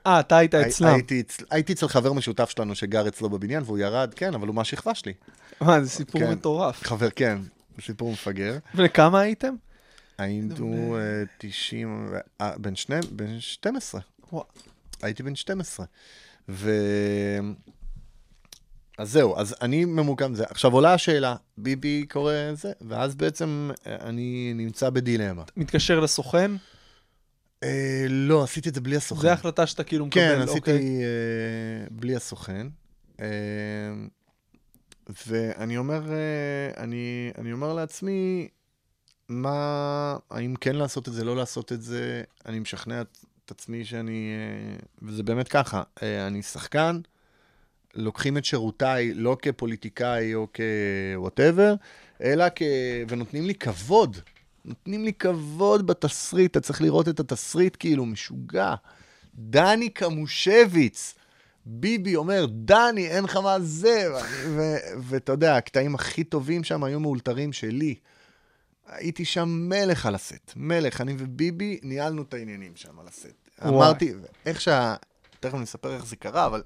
[0.06, 0.88] אה, אתה היית הי- אצלם.
[0.88, 4.54] הייתי, אצל- הייתי אצל חבר משותף שלנו שגר אצלו בבניין, והוא ירד, כן, אבל הוא
[4.56, 5.12] מהשכבה שלי.
[5.60, 6.30] מה, זה סיפור כן.
[6.32, 6.82] מטורף.
[6.86, 7.38] חבר, כן,
[7.80, 8.58] סיפור מפגר.
[8.74, 9.54] וכמה הייתם?
[10.18, 11.00] היינו אה,
[11.38, 14.00] 90, ו- אה, בן שני, בן 12.
[14.32, 14.44] וואו.
[15.02, 15.86] הייתי בן 12.
[16.48, 16.70] ו...
[18.98, 20.44] אז זהו, אז אני ממוקם זה.
[20.48, 25.42] עכשיו עולה השאלה, ביבי קורא זה, ואז בעצם אה, אני נמצא בדילמה.
[25.56, 26.50] מתקשר לסוכן?
[27.62, 29.22] אה, לא, עשיתי את זה בלי הסוכן.
[29.22, 31.02] זו החלטה שאתה כאילו מקבל, כן, עשיתי אוקיי.
[31.02, 32.66] אה, בלי הסוכן.
[33.20, 33.26] אה,
[35.26, 38.48] ואני אומר, אה, אני, אני אומר לעצמי,
[39.28, 43.84] מה, האם כן לעשות את זה, לא לעשות את זה, אני משכנע את, את עצמי
[43.84, 47.00] שאני, אה, וזה באמת ככה, אה, אני שחקן,
[47.94, 50.46] לוקחים את שירותיי לא כפוליטיקאי או
[51.16, 51.74] כוואטאבר,
[52.22, 52.62] אלא כ...
[53.08, 54.16] ונותנים לי כבוד.
[54.64, 58.74] נותנים לי כבוד בתסריט, אתה צריך לראות את התסריט כאילו משוגע.
[59.34, 61.14] דני קמושביץ,
[61.66, 64.08] ביבי אומר, דני, אין לך מה זה.
[64.98, 67.94] ואתה יודע, הקטעים הכי טובים שם היו מאולתרים שלי.
[68.86, 71.00] הייתי שם מלך על הסט, מלך.
[71.00, 73.26] אני וביבי ניהלנו את העניינים שם על הסט.
[73.58, 73.74] וואי.
[73.74, 74.12] אמרתי,
[74.46, 74.94] איך שה...
[75.40, 76.62] תכף נספר איך זה קרה, אבל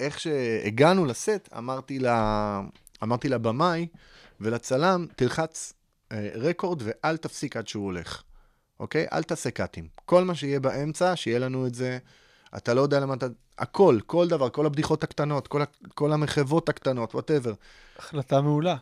[0.00, 2.60] איך שהגענו לסט, אמרתי, לה...
[3.02, 3.86] אמרתי לבמאי
[4.40, 5.72] ולצלם, תלחץ
[6.12, 8.22] אה, record ואל תפסיק עד שהוא הולך,
[8.80, 9.06] אוקיי?
[9.12, 9.88] אל תעשה קאטים.
[10.04, 11.98] כל מה שיהיה באמצע, שיהיה לנו את זה.
[12.56, 13.26] אתה לא יודע למה אתה...
[13.58, 15.62] הכל, כל דבר, כל הבדיחות הקטנות, כל.
[15.94, 17.52] כל המחוות הקטנות, whatever.
[17.98, 18.76] החלטה מעולה.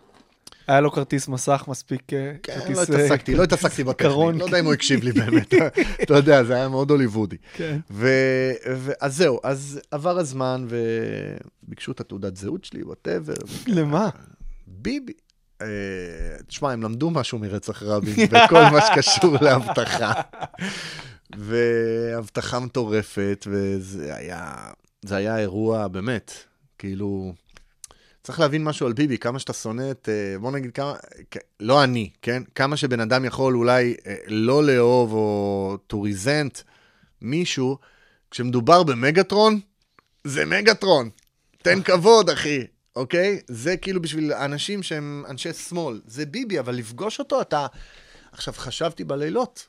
[0.67, 2.13] היה לו כרטיס מסך מספיק...
[2.13, 4.35] אה, כן, לא אה, התעסקתי, לא התעסקתי זיכרון.
[4.35, 5.55] בטכני, לא יודע אם הוא הקשיב לי באמת.
[6.03, 7.37] אתה יודע, זה היה מאוד הוליוודי.
[7.53, 7.79] כן.
[9.01, 13.35] אז זהו, אז עבר הזמן וביקשו את התעודת זהות שלי, וואטאבר.
[13.67, 14.09] למה?
[14.67, 15.13] ביבי.
[15.63, 15.67] אה,
[16.47, 20.13] תשמע, הם למדו משהו מרצח רבין בכל מה שקשור לאבטחה.
[21.37, 24.55] ואבטחה מטורפת, וזה היה,
[25.05, 26.33] זה היה אירוע באמת,
[26.79, 27.35] כאילו,
[28.27, 30.95] צריך להבין משהו על ביבי, כמה שאתה שונא את, אה, בוא נגיד כמה,
[31.61, 32.43] לא אני, כן?
[32.55, 36.63] כמה שבן אדם יכול אולי אה, לא לאהוב או to resent
[37.21, 37.79] מישהו,
[38.31, 39.61] כשמדובר במגטרון,
[40.25, 41.11] זה מגטרון.
[41.63, 42.67] תן כבוד, אחי,
[42.97, 43.41] אוקיי?
[43.47, 46.01] זה כאילו בשביל אנשים שהם אנשי שמאל.
[46.07, 47.67] זה ביבי, אבל לפגוש אותו, אתה...
[48.33, 49.69] עכשיו, חשבתי בלילות,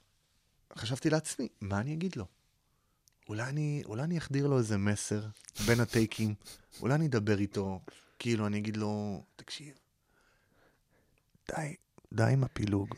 [0.78, 2.26] חשבתי לעצמי, מה אני אגיד לו?
[3.30, 5.22] אולי אני, אולי אני אחדיר לו איזה מסר
[5.66, 6.34] בין הטייקים,
[6.82, 7.80] אולי אני אדבר איתו,
[8.20, 9.80] כאילו, אני אגיד לו, תקשיב,
[11.51, 11.76] די,
[12.13, 12.95] די עם הפילוג.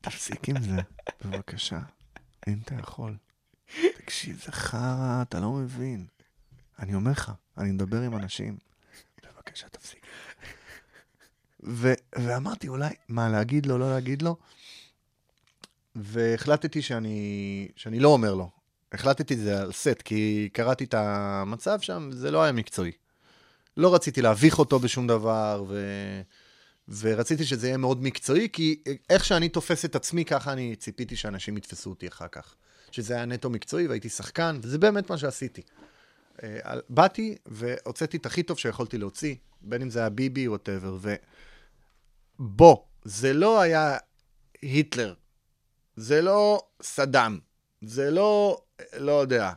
[0.00, 0.76] תפסיק עם זה,
[1.24, 1.78] בבקשה.
[2.48, 3.16] אם אתה יכול.
[3.96, 6.06] תקשיב, זה חרא, אתה לא מבין.
[6.78, 8.58] אני אומר לך, אני מדבר עם אנשים.
[9.22, 10.06] בבקשה, תפסיק.
[11.62, 14.36] ו- ואמרתי, אולי, מה, להגיד לו, לא להגיד לו?
[15.94, 18.50] והחלטתי שאני, שאני לא אומר לו.
[18.92, 22.92] החלטתי את זה על סט, כי קראתי את המצב שם, זה לא היה מקצועי.
[23.76, 25.80] לא רציתי להביך אותו בשום דבר, ו...
[27.00, 31.56] ורציתי שזה יהיה מאוד מקצועי, כי איך שאני תופס את עצמי, ככה אני ציפיתי שאנשים
[31.56, 32.54] יתפסו אותי אחר כך.
[32.90, 35.62] שזה היה נטו מקצועי והייתי שחקן, וזה באמת מה שעשיתי.
[36.42, 40.98] אה, באתי והוצאתי את הכי טוב שיכולתי להוציא, בין אם זה היה ביבי, ווטאבר,
[42.38, 43.96] ובוא, זה לא היה
[44.62, 45.14] היטלר,
[45.96, 47.38] זה לא סדאם,
[47.82, 48.60] זה לא,
[48.98, 49.52] לא יודע,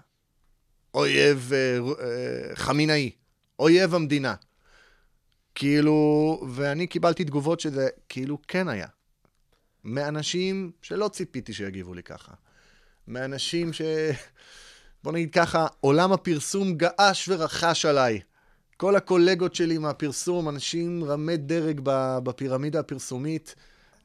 [0.94, 3.12] אויב אה, אה, חמינאי,
[3.60, 4.36] אויב המדינה.
[5.56, 8.88] כאילו, ואני קיבלתי תגובות שזה כאילו כן היה.
[9.84, 12.32] מאנשים שלא ציפיתי שיגיבו לי ככה.
[13.08, 13.82] מאנשים ש...
[15.04, 18.20] בוא נגיד ככה, עולם הפרסום געש ורחש עליי.
[18.78, 21.82] כל הקולגות שלי מהפרסום, אנשים רמי דרג
[22.24, 23.56] בפירמידה הפרסומית,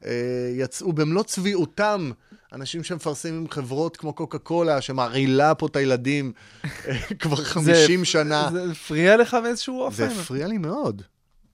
[0.05, 2.11] אה, יצאו במלוא צביעותם,
[2.53, 6.31] אנשים שמפרסמים חברות כמו קוקה קולה, שמרעילה פה את הילדים
[6.65, 6.69] אה,
[7.19, 8.49] כבר 50 שנה.
[8.51, 9.95] זה הפריע לך באיזשהו אופן?
[9.95, 11.01] זה הפריע לי מאוד,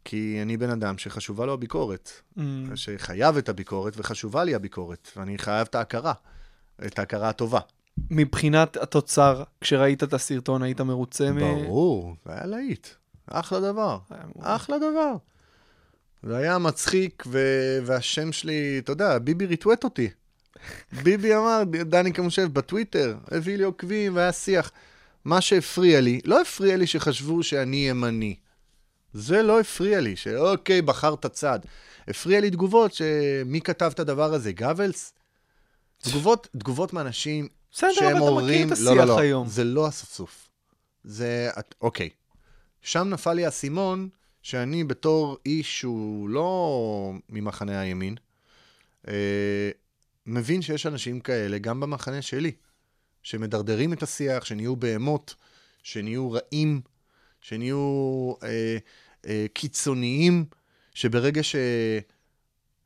[0.05, 2.41] כי אני בן אדם שחשובה לו הביקורת, Mm.
[2.75, 6.13] שחייב את הביקורת, וחשובה לי הביקורת, ואני חייב את ההכרה,
[6.85, 7.59] את ההכרה הטובה.
[8.11, 11.39] מבחינת התוצר, כשראית את הסרטון, היית מרוצה מ...
[11.39, 12.87] ברור, זה היה להיט.
[13.27, 13.97] אחלה דבר.
[14.39, 15.13] אחלה דבר.
[16.23, 17.39] זה היה מצחיק, ו...
[17.85, 20.09] והשם שלי, אתה יודע, ביבי ריטווט אותי.
[21.03, 24.71] ביבי אמר, דני כמושב בטוויטר, הביא לי עוקבים והיה שיח.
[25.25, 28.35] מה שהפריע לי, לא הפריע לי שחשבו שאני ימני.
[29.13, 31.59] זה לא הפריע לי, שאוקיי, בחרת צד.
[32.07, 35.13] הפריע לי תגובות שמי כתב את הדבר הזה, גבלס?
[35.97, 39.47] תגובות, תגובות מאנשים בסדר, אבל שהם אתה מכיר אומרים, את לא, השיח לא, לא, היום.
[39.47, 40.49] זה לא הספסוף.
[41.03, 41.49] זה,
[41.81, 42.09] אוקיי.
[42.81, 44.09] שם נפל לי האסימון
[44.41, 48.15] שאני בתור איש שהוא לא ממחנה הימין,
[49.07, 49.13] אה,
[50.25, 52.51] מבין שיש אנשים כאלה גם במחנה שלי,
[53.23, 55.35] שמדרדרים את השיח, שנהיו בהמות,
[55.83, 56.81] שנהיו רעים,
[57.41, 58.77] שנהיו אה,
[59.27, 60.45] אה, קיצוניים,
[60.93, 61.55] שברגע ש...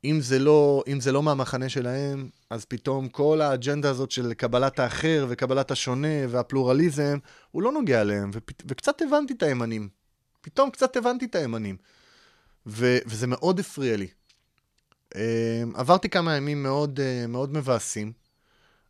[0.04, 4.78] אם זה, לא, אם זה לא מהמחנה שלהם, אז פתאום כל האג'נדה הזאת של קבלת
[4.78, 7.18] האחר וקבלת השונה והפלורליזם,
[7.50, 8.50] הוא לא נוגע אליהם, ופ...
[8.66, 9.88] וקצת הבנתי את הימנים.
[10.40, 11.76] פתאום קצת הבנתי את הימנים.
[12.66, 12.98] ו...
[13.06, 14.06] וזה מאוד הפריע לי.
[15.16, 18.12] אה, עברתי כמה ימים מאוד, אה, מאוד מבאסים,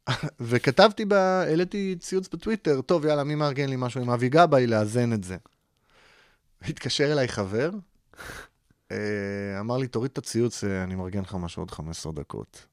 [0.41, 1.12] וכתבתי, ב...
[1.12, 5.37] העליתי ציוץ בטוויטר, טוב, יאללה, מי מארגן לי משהו עם אבי גבאי לאזן את זה.
[6.62, 7.71] התקשר אליי חבר,
[8.93, 12.66] אה, אמר לי, תוריד את הציוץ, אה, אני מארגן לך משהו עוד 15 דקות.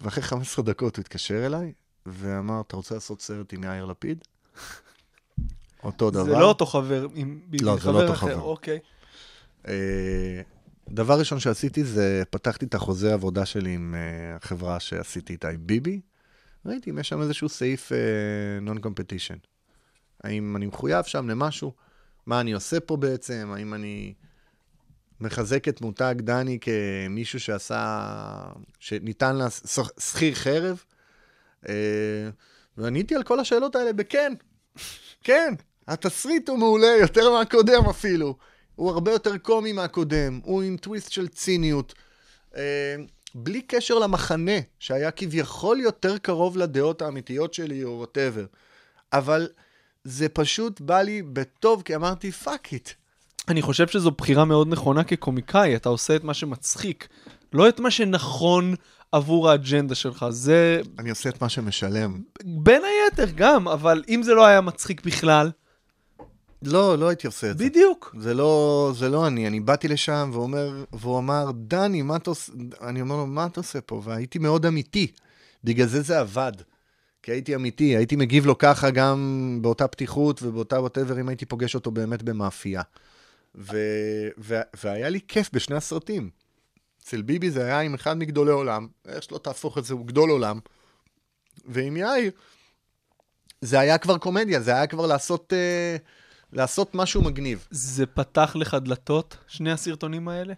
[0.00, 1.72] ואחרי 15 דקות הוא התקשר אליי,
[2.06, 4.24] ואמר, אתה רוצה לעשות סרט עם יאיר לפיד?
[5.84, 6.24] אותו דבר.
[6.24, 8.40] זה לא אותו חבר עם לא, זה חבר לא אותו אחר, חבר.
[8.40, 8.78] אוקיי.
[10.90, 15.66] דבר ראשון שעשיתי זה, פתחתי את החוזה העבודה שלי עם אה, החברה שעשיתי איתה, עם
[15.66, 16.00] ביבי.
[16.66, 17.92] ראיתי אם יש שם איזשהו סעיף
[18.62, 19.36] נון-קומפטישן.
[20.24, 21.72] האם אני מחויב שם למשהו?
[22.26, 23.52] מה אני עושה פה בעצם?
[23.56, 24.14] האם אני
[25.20, 28.08] מחזק את מותג דני כמישהו שעשה,
[28.80, 29.50] שניתן לה
[30.00, 30.84] שכיר חרב?
[31.68, 31.74] אה,
[32.76, 34.32] ועניתי על כל השאלות האלה בכן.
[35.24, 35.54] כן,
[35.88, 38.36] התסריט הוא מעולה יותר מהקודם אפילו.
[38.82, 41.94] הוא הרבה יותר קומי מהקודם, הוא עם טוויסט של ציניות.
[42.56, 42.96] אה,
[43.34, 48.44] בלי קשר למחנה, שהיה כביכול יותר קרוב לדעות האמיתיות שלי או whatever.
[49.12, 49.48] אבל
[50.04, 52.90] זה פשוט בא לי בטוב, כי אמרתי, fuck it.
[53.48, 57.08] אני חושב שזו בחירה מאוד נכונה כקומיקאי, אתה עושה את מה שמצחיק,
[57.52, 58.74] לא את מה שנכון
[59.12, 60.26] עבור האג'נדה שלך.
[60.30, 62.20] זה אני עושה את מה שמשלם.
[62.44, 65.50] בין היתר גם, אבל אם זה לא היה מצחיק בכלל,
[66.62, 67.64] לא, לא הייתי עושה את זה.
[67.64, 68.14] בדיוק.
[68.18, 72.52] זה לא, זה לא אני, אני באתי לשם ואומר, והוא אמר, דני, מה אתה עושה?
[72.80, 74.02] אני אומר לו, מה אתה עושה פה?
[74.04, 75.12] והייתי מאוד אמיתי.
[75.64, 76.52] בגלל זה זה עבד.
[77.22, 81.74] כי הייתי אמיתי, הייתי מגיב לו ככה גם באותה פתיחות ובאותה ווטאבר, אם הייתי פוגש
[81.74, 82.82] אותו באמת במאפייה.
[83.54, 83.76] ו...
[84.38, 84.60] ו...
[84.84, 86.30] והיה לי כיף בשני הסרטים.
[87.02, 90.30] אצל ביבי זה היה עם אחד מגדולי עולם, איך שלא תהפוך את זה, הוא גדול
[90.30, 90.58] עולם.
[91.64, 92.30] ועם יאיר,
[93.60, 95.96] זה היה כבר קומדיה, זה היה כבר לעשות, אה,
[96.52, 97.66] לעשות משהו מגניב.
[97.70, 100.54] זה פתח לך דלתות, שני הסרטונים האלה?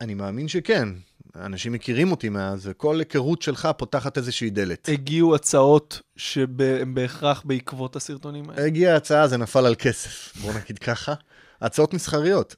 [0.00, 0.88] אני מאמין שכן.
[1.36, 4.88] אנשים מכירים אותי מאז, וכל היכרות שלך פותחת איזושהי דלת.
[4.88, 8.64] הגיעו הצעות שהן בהכרח בעקבות הסרטונים האלה?
[8.64, 11.14] הגיעה הצעה, זה נפל על כסף, בוא נגיד ככה.
[11.60, 12.56] הצעות מסחריות.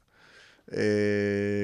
[0.73, 0.79] אה,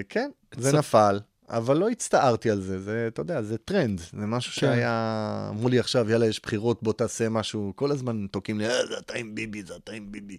[0.10, 1.20] כן, זה נפל,
[1.50, 4.62] אבל לא הצטערתי על זה, זה, אתה יודע, זה טרנד, זה משהו כן.
[4.62, 5.48] שהיה...
[5.50, 8.98] אמרו לי עכשיו, יאללה, יש בחירות, בוא תעשה משהו, כל הזמן תוקעים לי, "אה, זה
[8.98, 10.38] אתה עם ביבי, זה אתה עם ביבי.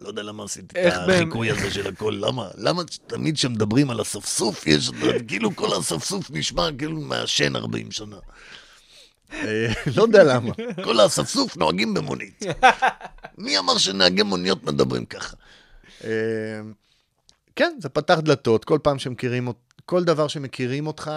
[0.00, 0.92] לא יודע למה עשיתי את?
[0.92, 2.48] החיקוי הזה של הכל, למה?
[2.56, 4.90] למה תמיד כשמדברים על הספסוף, יש,
[5.28, 8.16] כאילו כל הספסוף נשמע כאילו מעשן 40 שנה.
[9.32, 10.52] אה, לא יודע למה.
[10.84, 12.42] כל האספסוף נוהגים במונית.
[13.38, 15.36] מי אמר שנהגי מוניות מדברים ככה?
[16.04, 16.10] אה,
[17.56, 19.48] כן, זה פתח דלתות, כל פעם שמכירים,
[19.86, 21.10] כל דבר שמכירים אותך,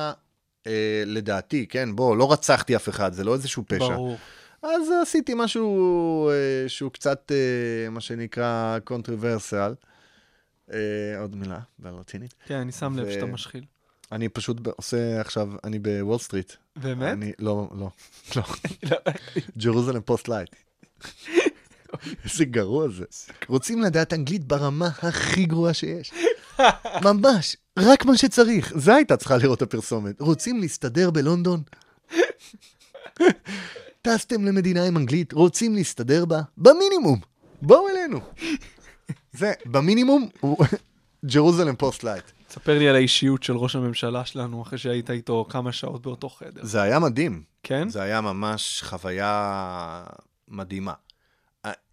[0.67, 3.87] אה, לדעתי, כן, בוא, לא רצחתי אף אחד, זה לא איזשהו פשע.
[3.87, 4.17] ברור.
[4.63, 9.73] אז עשיתי משהו אה, שהוא קצת, אה, מה שנקרא, controversial.
[10.73, 12.33] אה, עוד מילה, ברצינית.
[12.45, 13.63] כן, אני שם לב ו- שאתה משחיל.
[14.11, 16.53] אני פשוט עושה עכשיו, אני ב-Wall Street.
[16.75, 17.13] באמת?
[17.13, 17.89] אני, לא, לא.
[18.35, 18.43] לא.
[19.57, 20.49] Jerusalem Post Lite.
[22.23, 23.05] איזה גרוע זה.
[23.47, 26.11] רוצים לדעת אנגלית ברמה הכי גרועה שיש.
[27.05, 28.73] ממש, רק מה שצריך.
[28.77, 30.21] זה הייתה צריכה להיראות הפרסומת.
[30.21, 31.61] רוצים להסתדר בלונדון?
[34.01, 36.41] טסתם למדינה עם אנגלית, רוצים להסתדר בה?
[36.57, 37.19] במינימום.
[37.61, 38.19] בואו אלינו.
[39.39, 40.29] זה, במינימום,
[41.25, 42.23] Jerusalem Post Lite.
[42.49, 46.65] ספר לי על האישיות של ראש הממשלה שלנו, אחרי שהיית איתו כמה שעות באותו חדר.
[46.65, 47.43] זה היה מדהים.
[47.63, 47.89] כן?
[47.89, 50.03] זה היה ממש חוויה
[50.47, 50.93] מדהימה.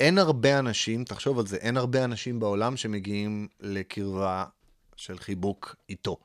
[0.00, 4.44] אין הרבה אנשים, תחשוב על זה, אין הרבה אנשים בעולם שמגיעים לקרבה
[4.96, 6.16] של חיבוק איתו.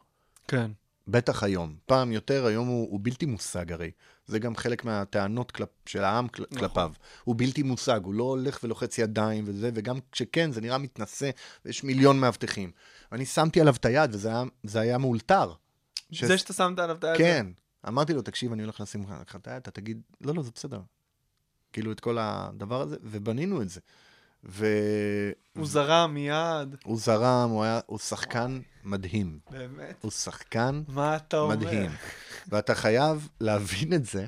[0.47, 0.71] כן.
[1.07, 1.75] בטח היום.
[1.85, 3.91] פעם יותר, היום הוא, הוא בלתי מושג הרי.
[4.31, 6.59] זה גם חלק מהטענות כלפ, של העם כל, נכון.
[6.67, 6.91] כלפיו.
[7.23, 11.29] הוא בלתי מושג, הוא לא הולך ולוחץ ידיים וזה, וגם כשכן, זה נראה מתנשא,
[11.65, 12.71] ויש מיליון מאבטחים.
[13.11, 15.53] אני שמתי עליו את היד, וזה היה, זה היה מאולתר.
[16.11, 17.17] ש- זה שאתה שמת עליו את היד.
[17.17, 17.47] כן.
[17.87, 20.79] אמרתי לו, תקשיב, אני הולך לשים לך את היד, אתה תגיד, לא, לא, זה בסדר.
[21.73, 23.79] כאילו, את כל הדבר הזה, ובנינו את זה.
[24.43, 24.63] והוא
[25.57, 26.75] הוא זרם מיד.
[26.95, 29.39] זרם, הוא היה, הוא שחקן מדהים.
[29.51, 29.95] באמת?
[30.01, 31.55] הוא שחקן מה אתה אומר?
[31.55, 31.91] מדהים.
[32.49, 34.25] ואתה חייב להבין את זה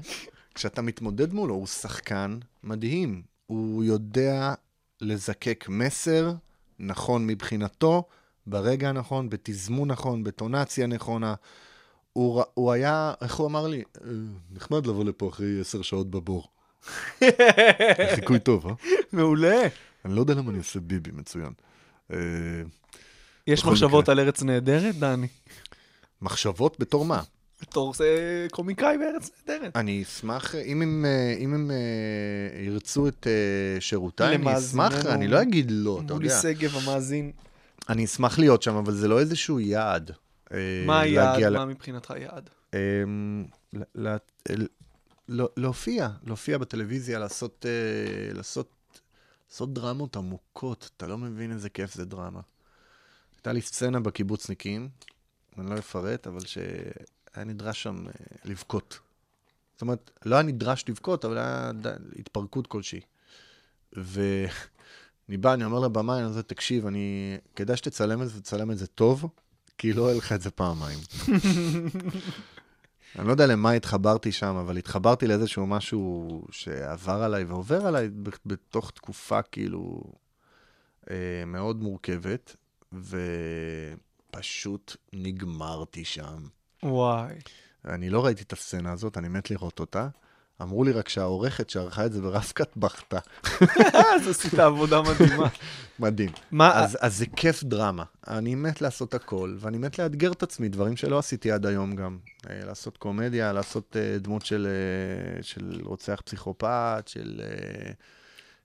[0.55, 3.21] כשאתה מתמודד מולו, הוא שחקן מדהים.
[3.47, 4.53] הוא יודע
[5.01, 6.33] לזקק מסר
[6.79, 8.03] נכון מבחינתו,
[8.47, 11.33] ברגע הנכון, בתזמון נכון, בטונציה נכונה.
[12.13, 13.77] הוא, ר- הוא היה, איך הוא אמר לי?
[14.05, 14.09] "אה,
[14.51, 16.47] נחמד לבוא לפה אחרי עשר שעות בבור.
[18.15, 18.73] חיקוי טוב, אה?
[19.13, 19.61] מעולה.
[20.05, 21.53] אני לא יודע למה אני עושה ביבי מצוין.
[22.11, 22.17] אה,
[23.47, 24.09] יש מחשבות.
[24.09, 25.27] על ארץ נהדרת, דני?
[26.21, 27.21] מחשבות בתור מה?
[27.61, 28.07] בתור זה
[28.51, 29.75] קומיקאי בארץ נהדרת.
[29.77, 35.27] אני אשמח, אם הם, אה, אם הם אה, ירצו את אה, שירותיי, אני אשמח, אני
[35.27, 36.39] לא אגיד לא, אתה מולי יודע.
[36.41, 37.31] שגב המאזין.
[37.89, 40.11] אני אשמח להיות שם, אבל זה לא איזשהו יעד.
[40.53, 41.53] אה, מה היעד?
[41.53, 42.49] מה מבחינתך יעד?
[42.73, 43.45] אמ,
[45.29, 48.69] לא- להופיע, להופיע בטלוויזיה, לעשות, אה, לעשות,
[49.53, 50.89] לעשות דרמות עמוקות.
[50.97, 52.39] אתה לא מבין איזה כיף זה דרמה.
[53.35, 54.89] הייתה לי סצנה בקיבוצניקים,
[55.57, 58.11] אני לא אפרט, אבל שהיה נדרש שם אה,
[58.45, 58.99] לבכות.
[59.73, 61.71] זאת אומרת, לא היה נדרש לבכות, אבל היה
[62.19, 63.01] התפרקות כלשהי.
[63.93, 67.37] ואני בא, אני אומר לבמאי, אני אומר, תקשיב, אני...
[67.55, 69.25] כדאי שתצלם את זה, תצלם את זה טוב,
[69.77, 70.99] כי לא יהיה לך את זה פעמיים.
[73.19, 78.09] אני לא יודע למה התחברתי שם, אבל התחברתי לאיזשהו משהו שעבר עליי ועובר עליי
[78.45, 80.03] בתוך תקופה כאילו
[81.09, 82.55] אה, מאוד מורכבת,
[84.31, 86.43] ופשוט נגמרתי שם.
[86.83, 87.35] וואי.
[87.85, 90.07] אני לא ראיתי את הסצנה הזאת, אני מת לראות אותה.
[90.61, 93.19] אמרו לי רק שהעורכת שערכה את זה ברב-קאט בכתה.
[94.15, 95.47] אז עשית עבודה מדהימה.
[95.99, 96.29] מדהים.
[96.51, 98.03] מה, אז, אז זה כיף דרמה.
[98.27, 102.17] אני מת לעשות הכל, ואני מת לאתגר את עצמי, דברים שלא עשיתי עד היום גם.
[102.49, 107.91] אה, לעשות קומדיה, לעשות אה, דמות של, אה, של רוצח פסיכופת, של, אה,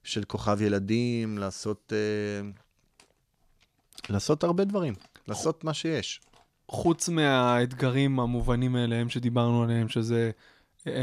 [0.03, 2.49] של כוכב ילדים, לעשות, אה,
[4.11, 4.95] לעשות הרבה דברים.
[5.29, 6.21] לעשות מה שיש.
[6.69, 10.58] חוץ מהאתגרים המובנים מאליהם שדיברנו עליהם, שזה אה,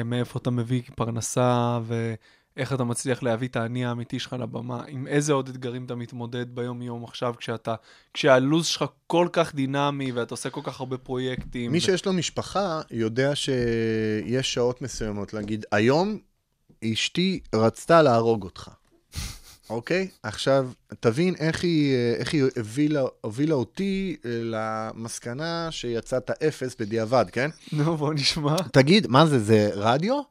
[0.05, 5.33] מאיפה אתה מביא פרנסה ואיך אתה מצליח להביא את האני האמיתי שלך לבמה, עם איזה
[5.33, 7.75] עוד אתגרים אתה מתמודד ביום-יום עכשיו, כשאתה,
[8.13, 11.71] כשהלו"ז שלך כל כך דינמי ואתה עושה כל כך הרבה פרויקטים.
[11.71, 16.19] מי ו- שיש לו משפחה יודע שיש שעות מסוימות להגיד, היום
[16.83, 18.71] אשתי רצתה להרוג אותך.
[19.69, 20.07] אוקיי?
[20.23, 27.25] עכשיו, תבין איך היא, אה, איך היא הובילה, הובילה אותי אה, למסקנה שיצאת אפס בדיעבד,
[27.31, 27.49] כן?
[27.71, 28.55] נו, בוא נשמע.
[28.71, 30.21] תגיד, מה זה, זה רדיו?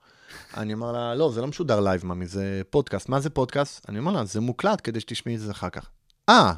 [0.56, 3.08] אני אומר לה, לא, זה לא משודר live, ממי, זה פודקאסט.
[3.08, 3.88] מה זה פודקאסט?
[3.88, 5.88] אני אומר לה, זה מוקלט כדי שתשמעי את זה אחר כך.
[6.28, 6.52] אה,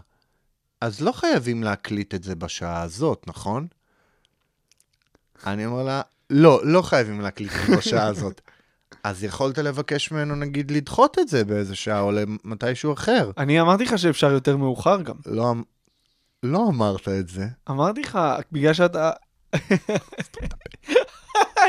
[0.80, 3.66] אז לא חייבים להקליט את זה בשעה הזאת, נכון?
[5.46, 8.40] אני אומר לה, לא, לא חייבים להקליט את זה בשעה הזאת.
[9.04, 13.30] אז יכולת לבקש ממנו, נגיד, לדחות את זה באיזה שעה או למתישהו אחר.
[13.38, 15.16] אני אמרתי לך שאפשר יותר מאוחר גם.
[15.26, 15.62] לא, אמ-
[16.42, 17.46] לא אמרת את זה.
[17.70, 18.18] אמרתי לך,
[18.52, 19.10] בגלל שאתה...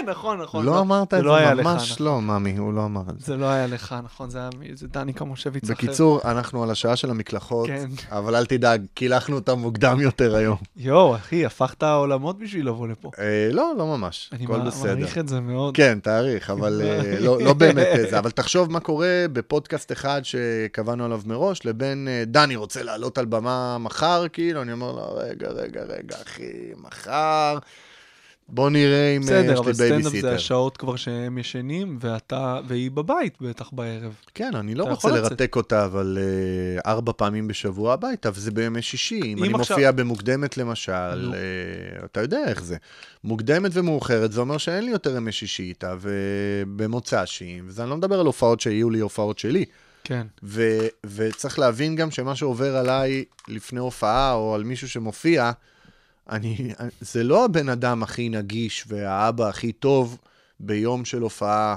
[0.06, 0.66] נכון, נכון.
[0.66, 2.06] לא אמרת זה את לא זה, לך, ממש נכון.
[2.06, 3.26] לא, ממי, הוא לא אמר את זה.
[3.26, 5.74] זה לא היה לך, נכון, זה היה זה דני קמושביץ אחר.
[5.74, 7.90] בקיצור, אנחנו על השעה של המקלחות, כן.
[8.12, 10.58] אבל אל תדאג, קילחנו אותם מוקדם יותר היום.
[10.78, 13.12] יואו, אחי, הפכת עולמות בשביל לבוא לפה.
[13.20, 14.96] אה, לא, לא ממש, אני הכל בסדר.
[14.96, 15.76] מעריך את זה מאוד.
[15.76, 18.20] כן, תעריך, אבל אה, לא לא באמת אה, זה.
[18.20, 23.26] אבל תחשוב מה קורה בפודקאסט אחד שקבענו עליו מראש, לבין אה, דני רוצה לעלות על
[23.26, 27.58] במה מחר, כאילו, אני אומר לו, רגע, רגע, רגע, אחי, מחר,
[28.50, 30.36] בוא נראה אם אה, בסדר, יש אבל לי סטנדאפ זה בייביסיטר.
[30.36, 34.16] השעות כבר שהם ישנים, ואתה, והיא בבית בטח בערב.
[34.34, 35.10] כן, אני לא רוצה.
[35.10, 39.22] לרתק אותה, אבל אה, ארבע פעמים בשבוע הביתה, וזה בימי שישי.
[39.22, 40.92] אם אם אני עכשיו- מופיע במוקדמת למשל.
[41.34, 41.40] אה,
[42.06, 42.78] אתה יודע איך זה.
[43.24, 48.20] מוקדמת ומאוחרת, זה אומר שאין לי יותר ימי שישי איתה, ובמוצ"שים, וזה אני לא מדבר
[48.20, 49.66] על הופעות שיהיו לי הופעות שלי.
[50.04, 50.28] כן.
[50.44, 55.52] ו- וצריך להבין גם שמה שעובר עליי לפני הופעה, או על מישהו שמופיע,
[56.30, 60.18] אני, זה לא הבן אדם הכי נגיש והאבא הכי טוב
[60.60, 61.76] ביום של הופעה,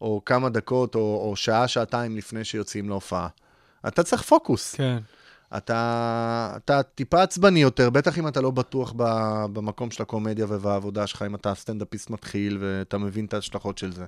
[0.00, 3.28] או כמה דקות, או, או שעה, שעתיים לפני שיוצאים להופעה.
[3.88, 4.74] אתה צריך פוקוס.
[4.74, 4.98] כן.
[5.56, 9.04] אתה, אתה טיפה עצבני יותר, בטח אם אתה לא בטוח ב,
[9.52, 14.04] במקום של הקומדיה ובעבודה שלך, אם אתה סטנדאפיסט מתחיל ואתה מבין את ההשלכות של זה.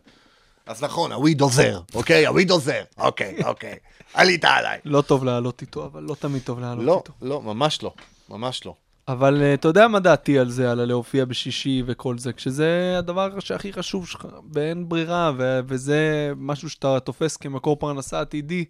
[0.66, 2.26] אז נכון, הוויד עוזר, אוקיי?
[2.26, 3.76] הוויד עוזר, אוקיי, אוקיי.
[4.14, 4.78] עלית עליי.
[4.84, 7.12] לא טוב לעלות איתו, אבל לא תמיד טוב לעלות לא, איתו.
[7.22, 7.94] לא, ממש לא,
[8.28, 8.74] ממש לא.
[9.08, 13.40] אבל אה, אתה יודע מה דעתי על זה, על הלהופיע בשישי וכל זה, כשזה הדבר
[13.40, 18.64] שהכי חשוב שלך, ואין ברירה, ו- וזה משהו שאתה תופס כמקור פרנסה עתידי,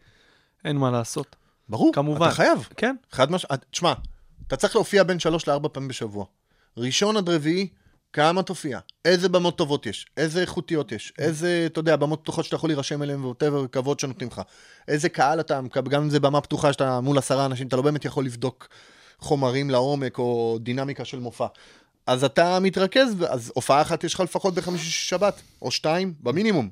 [0.65, 1.37] אין מה לעשות.
[1.69, 2.27] ברור, כמובן.
[2.27, 2.69] אתה חייב.
[2.77, 3.65] כן, חד משמעית.
[3.71, 3.93] תשמע,
[4.47, 6.25] אתה צריך להופיע בין שלוש לארבע פעמים בשבוע.
[6.77, 7.69] ראשון עד רביעי,
[8.13, 8.79] כמה תופיע?
[9.05, 10.07] איזה במות טובות יש?
[10.17, 11.13] איזה איכותיות יש?
[11.19, 14.43] איזה, אתה יודע, במות פתוחות שאתה יכול להירשם אליהן ווטאבר, כבוד שנותנים לך.
[14.89, 18.05] איזה קהל אתה, גם אם זה במה פתוחה שאתה מול עשרה אנשים, אתה לא באמת
[18.05, 18.69] יכול לבדוק
[19.23, 21.47] חומרים לעומק או דינמיקה של מופע.
[22.07, 26.71] אז אתה מתרכז, אז הופעה אחת יש לך לפחות בחמישי שבת, או שתיים, במינימום.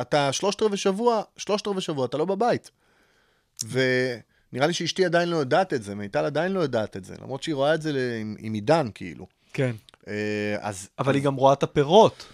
[0.00, 2.70] אתה שלושת רבעי שבוע, שלושת רבעי שבוע, אתה לא בבית.
[3.64, 7.42] ונראה לי שאשתי עדיין לא יודעת את זה, מיטל עדיין לא יודעת את זה, למרות
[7.42, 9.26] שהיא רואה את זה עם, עם עידן, כאילו.
[9.52, 9.72] כן.
[10.08, 10.88] אה, אז...
[10.98, 12.24] אבל אז היא גם רואה את הפירות,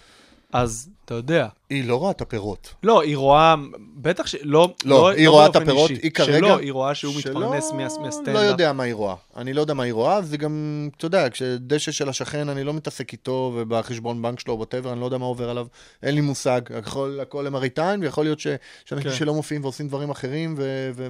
[0.53, 1.47] אז אתה יודע.
[1.69, 2.73] היא לא רואה את הפירות.
[2.83, 3.55] לא, היא רואה,
[3.95, 4.35] בטח ש...
[4.41, 6.01] לא, לא, היא רואה את הפירות, אישי.
[6.03, 6.37] היא כרגע...
[6.37, 8.33] שלא, היא רואה שהוא שלא- מתפרנס מה- מהסטנדאפ.
[8.35, 9.15] לא יודע מה היא רואה.
[9.37, 12.73] אני לא יודע מה היא רואה, זה גם, אתה יודע, כשדשא של השכן, אני לא
[12.73, 15.67] מתעסק איתו, ובחשבון בנק שלו, ווטאבר, אני לא יודע מה עובר עליו,
[16.03, 16.61] אין לי מושג.
[16.77, 19.15] הכל, הכל למראית עין, ויכול להיות שאנשים כן.
[19.15, 20.91] שלא מופיעים ועושים דברים אחרים, ו...
[20.95, 21.07] ו...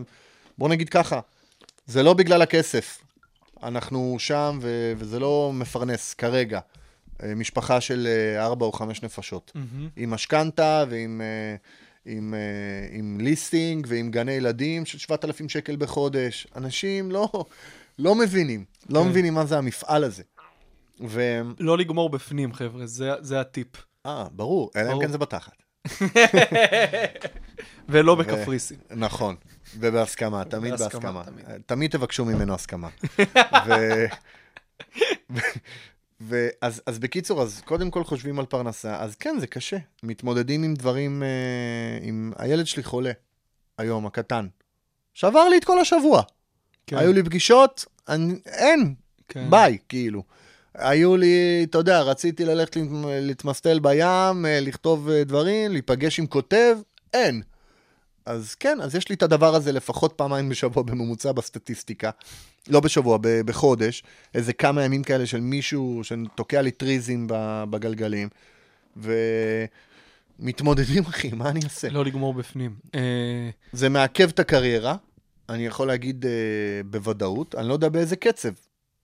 [0.57, 1.19] בוא נגיד ככה,
[1.87, 2.97] זה לא בגלל הכסף.
[3.63, 4.93] אנחנו שם, ו...
[4.97, 6.59] וזה לא מפרנס כרגע.
[7.23, 9.51] אה, משפחה של אה, ארבע או חמש נפשות.
[9.55, 9.89] מהמם.
[9.95, 11.55] עם משכנתה ועם אה,
[12.05, 12.33] עם,
[12.91, 16.47] עם ליסטינג ועם גני ילדים של 7,000 שקל בחודש.
[16.55, 17.45] אנשים לא,
[17.99, 19.07] לא מבינים, לא כן.
[19.09, 20.23] מבינים מה זה המפעל הזה.
[21.07, 21.41] ו...
[21.59, 23.67] לא לגמור בפנים, חבר'ה, זה, זה הטיפ.
[24.05, 25.01] אה, ברור, אלא אם.
[25.01, 25.53] כן זה בתחת.
[27.89, 28.77] ולא ו- בקפריסין.
[28.89, 29.35] נכון,
[29.79, 31.23] ובהסכמה, תמיד בהסכמה.
[31.23, 31.45] תמיד.
[31.65, 32.89] תמיד תבקשו ממנו הסכמה.
[36.21, 39.77] ואז אז בקיצור, אז קודם כל חושבים על פרנסה, אז כן, זה קשה.
[40.03, 41.27] מתמודדים עם דברים, אה,
[42.07, 42.33] עם...
[42.37, 43.11] הילד שלי חולה,
[43.77, 44.47] היום, הקטן.
[45.13, 46.21] שבר לי את כל השבוע.
[46.87, 48.93] כן, היו לי פגישות, אני, אין,
[49.27, 49.49] כן.
[49.49, 50.23] ביי, כאילו.
[50.73, 52.85] היו לי, אתה יודע, רציתי ללכת להת-
[53.21, 54.01] להתמסטל בים,
[54.45, 56.77] אה, לכתוב אה, דברים, להיפגש עם כותב,
[57.13, 57.41] אין.
[58.29, 62.09] אז כן, אז יש לי את הדבר הזה לפחות פעמיים בשבוע בממוצע בסטטיסטיקה.
[62.67, 64.03] לא בשבוע, ב- בחודש.
[64.33, 67.27] איזה כמה ימים כאלה של מישהו שתוקע לי טריזים
[67.69, 68.29] בגלגלים.
[70.39, 71.89] ומתמודדים, אחי, מה אני אעשה?
[71.89, 72.75] לא לגמור בפנים.
[72.95, 74.95] אה, זה מעכב את הקריירה,
[75.49, 76.31] אני יכול להגיד אה,
[76.85, 78.51] בוודאות, אני לא יודע באיזה קצב.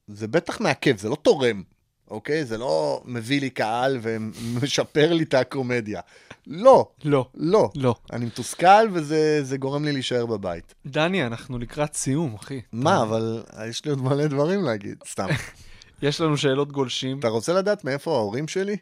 [0.07, 1.63] זה בטח מעכב, זה לא תורם,
[2.11, 2.45] אוקיי?
[2.45, 6.01] זה לא מביא לי קהל ומשפר לי את הקומדיה.
[6.47, 7.69] לא, לא, לא.
[7.75, 7.95] לא.
[8.13, 10.75] אני מתוסכל וזה זה גורם לי להישאר בבית.
[10.85, 12.61] דני, אנחנו לקראת סיום, אחי.
[12.71, 15.27] מה, אבל יש לי עוד מלא דברים להגיד, סתם.
[16.01, 17.19] יש לנו שאלות גולשים.
[17.19, 18.77] אתה רוצה לדעת מאיפה ההורים שלי?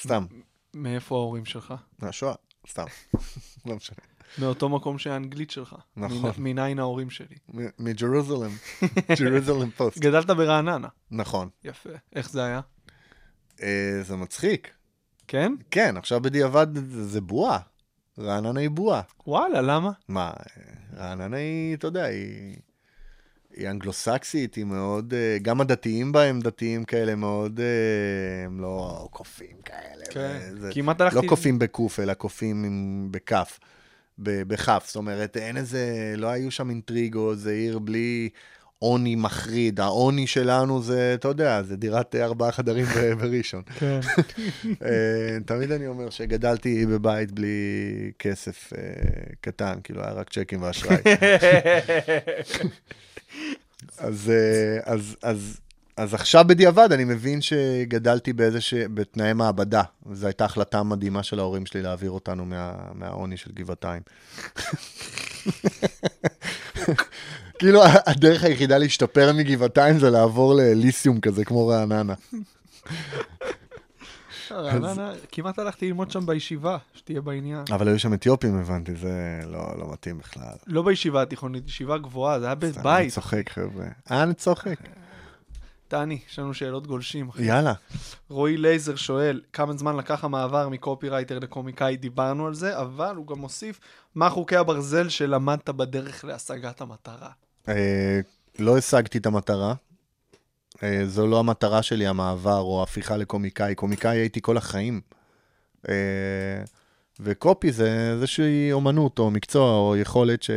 [0.00, 0.26] סתם.
[0.74, 1.74] מאיפה ההורים שלך?
[1.98, 2.34] מהשואה,
[2.68, 2.84] סתם.
[3.66, 4.09] לא משנה.
[4.38, 5.74] מאותו מקום שהאנגלית שלך.
[5.96, 6.30] נכון.
[6.30, 7.36] מנ- מניין ההורים שלי.
[7.78, 8.50] מג'רוזלם,
[9.20, 9.98] ג'רוזלם פוסט.
[9.98, 10.88] גדלת ברעננה.
[11.10, 11.48] נכון.
[11.64, 11.90] יפה.
[12.16, 12.60] איך זה היה?
[13.62, 14.70] אה, זה מצחיק.
[15.28, 15.52] כן?
[15.70, 17.58] כן, עכשיו בדיעבד זה זה בועה.
[18.18, 19.00] רעננה היא בועה.
[19.26, 19.90] וואלה, למה?
[20.08, 20.62] מה, אה,
[20.96, 22.56] רעננה היא, אתה יודע, היא...
[23.56, 27.60] היא אנגלוסקסית, היא מאוד, אה, גם הדתיים בה הם דתיים כאלה מאוד,
[28.46, 30.04] הם לא קופים כאלה.
[30.10, 30.38] כן.
[30.52, 31.16] וזה- כמעט הלכתי...
[31.22, 32.64] לא קופים בקוף, אלא קופים
[33.10, 33.58] בכף,
[34.20, 34.84] בכף.
[34.86, 38.28] זאת אומרת, אין איזה, לא היו שם אינטריגו, זה עיר בלי
[38.78, 39.80] עוני מחריד.
[39.80, 42.86] העוני שלנו זה, אתה יודע, זה דירת ארבעה חדרים
[43.20, 43.62] בראשון.
[43.78, 44.00] כן.
[44.84, 47.48] אה, תמיד אני אומר שגדלתי בבית בלי
[48.18, 48.80] כסף אה,
[49.40, 50.96] קטן, כאילו היה רק צ'קים ואשראי.
[53.98, 55.60] אז, אה, אז, אז,
[55.96, 58.74] אז עכשיו בדיעבד אני מבין שגדלתי באיזה ש...
[58.74, 59.82] בתנאי מעבדה.
[60.12, 62.74] זו הייתה החלטה מדהימה של ההורים שלי להעביר אותנו מה...
[62.94, 64.02] מהעוני של גבעתיים.
[67.58, 72.14] כאילו הדרך היחידה להשתפר מגבעתיים זה לעבור לליסיום כזה, כמו רעננה.
[74.50, 77.64] רעננה, כמעט הלכתי ללמוד שם בישיבה, שתהיה בעניין.
[77.72, 80.54] אבל היו שם אתיופים, הבנתי, זה לא, לא מתאים בכלל.
[80.66, 83.12] לא בישיבה התיכונית, ישיבה גבוהה, זה היה אני בבית.
[83.12, 83.86] צוחק, חבר'ה.
[84.10, 84.78] אה, אני צוחק.
[85.90, 87.42] טני, יש לנו שאלות גולשים, אחי.
[87.42, 87.72] יאללה.
[88.28, 93.38] רועי לייזר שואל, כמה זמן לקח המעבר מקופירייטר לקומיקאי, דיברנו על זה, אבל הוא גם
[93.38, 93.80] מוסיף,
[94.14, 97.30] מה חוקי הברזל שלמדת בדרך להשגת המטרה?
[97.68, 98.20] אה,
[98.58, 99.74] לא השגתי את המטרה.
[100.82, 103.74] אה, זו לא המטרה שלי, המעבר או ההפיכה לקומיקאי.
[103.74, 105.00] קומיקאי הייתי כל החיים.
[105.88, 105.94] אה,
[107.20, 110.50] וקופי זה איזושהי אומנות או מקצוע או יכולת ש...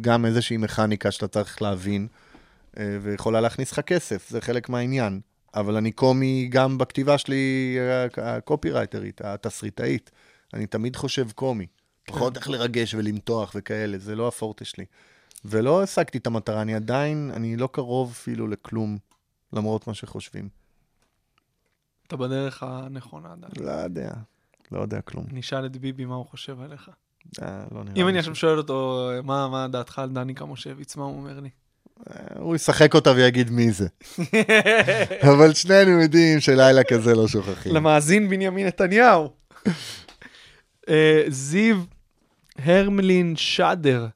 [0.00, 2.08] גם איזושהי מכניקה שאתה צריך להבין,
[2.76, 5.20] ויכולה להכניס לך כסף, זה חלק מהעניין.
[5.54, 10.10] אבל אני קומי גם בכתיבה שלי, אה, הקופירייטרית, התסריטאית.
[10.54, 11.66] אני תמיד חושב קומי.
[12.06, 14.84] פחות איך לרגש ולמתוח וכאלה, זה לא הפורטה שלי.
[15.44, 18.98] ולא השגתי את המטרה, אני עדיין, אני לא קרוב אפילו לכלום,
[19.52, 20.48] למרות מה שחושבים.
[22.06, 23.52] אתה בדרך הנכונה עדיין.
[23.60, 24.10] לא יודע,
[24.72, 25.26] לא יודע כלום.
[25.32, 26.90] נשאל את ביבי מה הוא חושב עליך.
[27.42, 30.34] אה, לא נראה אם לי אני ש- עכשיו שואל אותו, מה מה דעתך על דני
[30.34, 31.50] קמושביץ, מה הוא אומר לי?
[32.10, 33.88] אה, הוא ישחק אותה ויגיד מי זה.
[35.32, 37.74] אבל שנינו יודעים שלילה כזה לא שוכחים.
[37.74, 39.30] למאזין בנימין נתניהו.
[40.88, 41.76] אה, זיו
[42.58, 44.06] הרמלין שדר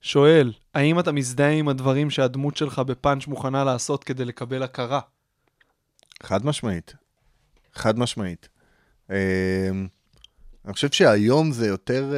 [0.00, 5.00] שואל, האם אתה מזדהה עם הדברים שהדמות שלך בפאנץ' מוכנה לעשות כדי לקבל הכרה?
[6.22, 6.94] חד משמעית.
[7.74, 8.48] חד משמעית.
[9.10, 9.70] אה,
[10.64, 12.14] אני חושב שהיום זה יותר...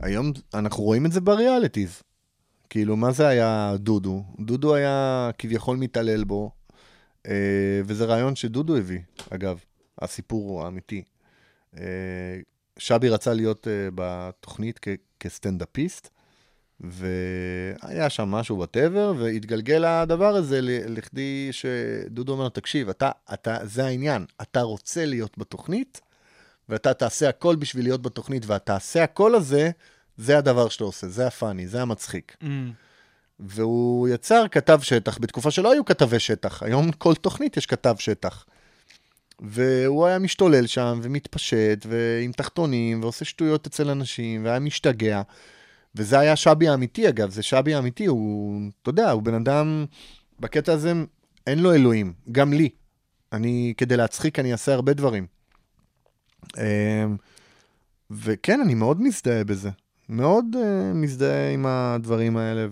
[0.00, 2.02] היום אנחנו רואים את זה בריאליטיז.
[2.70, 4.24] כאילו, מה זה היה דודו?
[4.40, 6.50] דודו היה כביכול מתעלל בו,
[7.26, 9.00] אה, וזה רעיון שדודו הביא,
[9.30, 9.58] אגב,
[9.98, 11.02] הסיפור האמיתי.
[11.78, 11.82] אה,
[12.78, 14.88] שבי רצה להיות אה, בתוכנית כ-
[15.20, 16.08] כסטנדאפיסט,
[16.80, 24.24] והיה שם משהו בטבר, והתגלגל הדבר הזה לכדי שדודו אומר, תקשיב, אתה, אתה, זה העניין,
[24.42, 26.00] אתה רוצה להיות בתוכנית,
[26.68, 29.70] ואתה תעשה הכל בשביל להיות בתוכנית, והתעשה הכל הזה,
[30.18, 32.36] זה הדבר שאתה עושה, זה הפאני, זה המצחיק.
[33.40, 36.62] והוא יצר כתב שטח בתקופה שלא היו כתבי שטח.
[36.62, 38.44] היום כל תוכנית יש כתב שטח.
[39.40, 45.22] והוא היה משתולל שם ומתפשט ועם תחתונים ועושה שטויות אצל אנשים והיה משתגע.
[45.94, 49.86] וזה היה שבי האמיתי אגב, זה שבי האמיתי, הוא, אתה יודע, הוא בן אדם,
[50.40, 50.92] בקטע הזה
[51.46, 52.68] אין לו אלוהים, גם לי.
[53.32, 55.26] אני, כדי להצחיק, אני אעשה הרבה דברים.
[56.58, 57.16] אמ,
[58.10, 59.70] וכן, אני מאוד מזדהה בזה.
[60.08, 62.66] מאוד uh, מזדהה עם הדברים האלה,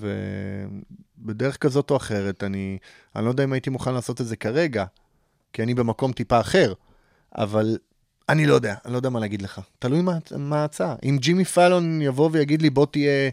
[1.18, 2.78] ובדרך כזאת או אחרת, אני,
[3.16, 4.84] אני לא יודע אם הייתי מוכן לעשות את זה כרגע,
[5.52, 6.72] כי אני במקום טיפה אחר,
[7.38, 7.78] אבל
[8.28, 9.60] אני לא יודע, אני לא יודע מה להגיד לך.
[9.78, 10.02] תלוי
[10.36, 10.94] מה, ההצעה.
[11.04, 13.30] אם ג'ימי פאלון יבוא ויגיד לי, בוא תהיה,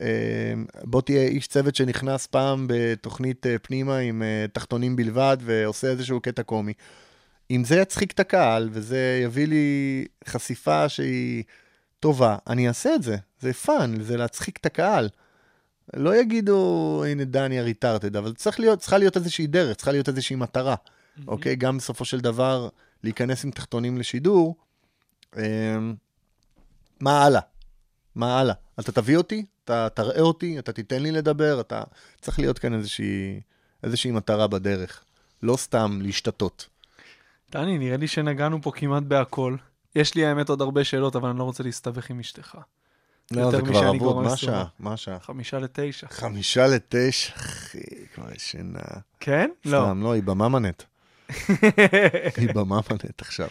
[0.00, 0.54] אה,
[0.84, 4.22] בוא תהיה איש צוות שנכנס פעם בתוכנית אה, פנימה עם
[4.52, 6.72] תחתונים בלבד ועושה איזשהו קטע קומי,
[7.50, 11.44] אם זה יצחיק את הקהל וזה יביא לי חשיפה שהיא
[12.00, 13.16] טובה, אני אעשה את זה.
[13.40, 15.08] זה fun, זה להצחיק את הקהל.
[15.94, 20.36] לא יגידו, הנה דני הריטרטד, אבל צריך להיות, צריכה להיות איזושהי דרך, צריכה להיות איזושהי
[20.36, 20.74] מטרה.
[21.26, 21.56] אוקיי?
[21.56, 22.68] גם בסופו של דבר,
[23.04, 24.56] להיכנס עם תחתונים לשידור,
[25.36, 25.94] אמ,
[27.00, 27.40] מה הלאה?
[28.14, 28.54] מה הלאה?
[28.80, 31.82] אתה תביא אותי, אתה תראה אותי, אתה תיתן לי לדבר, אתה...
[32.20, 33.40] צריך להיות כאן איזושהי,
[33.82, 35.04] איזושהי מטרה בדרך.
[35.42, 36.68] לא סתם להשתתות.
[37.50, 39.56] דני, נראה לי שנגענו פה כמעט בהכל.
[39.94, 42.58] יש לי האמת עוד הרבה שאלות, אבל אני לא רוצה להסתבך עם אשתך.
[43.30, 44.32] לא, זה כבר אבוד, מה.
[44.32, 44.64] השעה?
[44.78, 45.20] מה השעה?
[45.20, 46.06] חמישה לתשע.
[46.10, 47.78] חמישה לתשע, אחי,
[48.14, 48.80] כבר ישנה.
[49.20, 49.50] כן?
[49.64, 49.82] לא.
[49.84, 50.82] סתם, לא, היא בממנט.
[52.36, 53.48] היא בממנט עכשיו.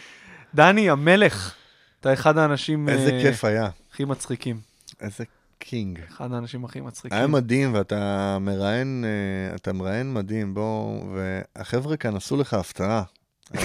[0.54, 1.54] דני, המלך,
[2.00, 4.60] אתה אחד האנשים איזה אה, כיף היה, הכי מצחיקים.
[5.00, 5.24] איזה
[5.58, 6.00] קינג.
[6.08, 7.18] אחד האנשים הכי מצחיקים.
[7.18, 13.02] היה מדהים, ואתה מראיין, אה, אתה מראיין מדהים, בוא, והחבר'ה כאן עשו לך הפתעה.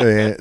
[0.00, 0.32] אה,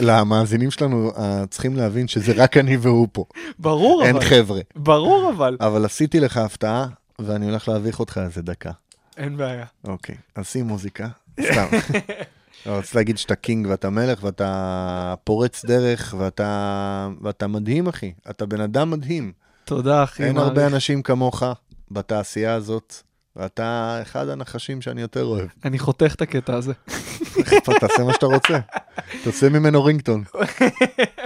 [0.00, 3.24] למאזינים שלנו אה, צריכים להבין שזה רק אני והוא פה,
[3.58, 4.24] ברור אין אבל.
[4.24, 4.60] חבר'ה.
[4.76, 5.56] ברור אבל.
[5.60, 6.86] אבל עשיתי לך הפתעה,
[7.18, 8.70] ואני הולך להביך אותך איזה דקה.
[9.16, 9.64] אין בעיה.
[9.84, 11.08] אוקיי, אז שים מוזיקה,
[11.40, 11.66] סתם.
[12.66, 18.12] רציתי להגיד שאתה קינג ואתה מלך ואתה פורץ דרך ואתה, ואתה מדהים, אחי.
[18.30, 19.32] אתה בן אדם מדהים.
[19.64, 20.24] תודה, אחי.
[20.24, 20.48] אין מעריך.
[20.48, 21.42] הרבה אנשים כמוך
[21.90, 23.02] בתעשייה הזאת,
[23.38, 25.46] ואתה אחד הנחשים שאני יותר אוהב.
[25.64, 26.72] אני חותך את הקטע הזה.
[27.80, 28.58] תעשה מה שאתה רוצה.
[29.24, 30.24] תעשה ממנו ringtone.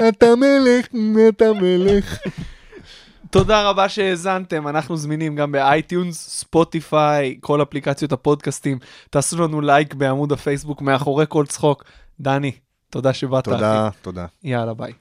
[0.09, 0.87] אתה מלך,
[1.29, 2.19] אתה מלך.
[3.31, 8.79] תודה רבה שהאזנתם, אנחנו זמינים גם ב-iTunes, Spotify, כל אפליקציות הפודקאסטים.
[9.11, 11.85] תעשו לנו לייק בעמוד הפייסבוק מאחורי כל צחוק.
[12.21, 12.53] דני,
[12.91, 13.45] תודה שבאת.
[13.45, 13.89] תודה.
[14.03, 14.27] תודה.
[14.45, 14.93] יאללה, ביי.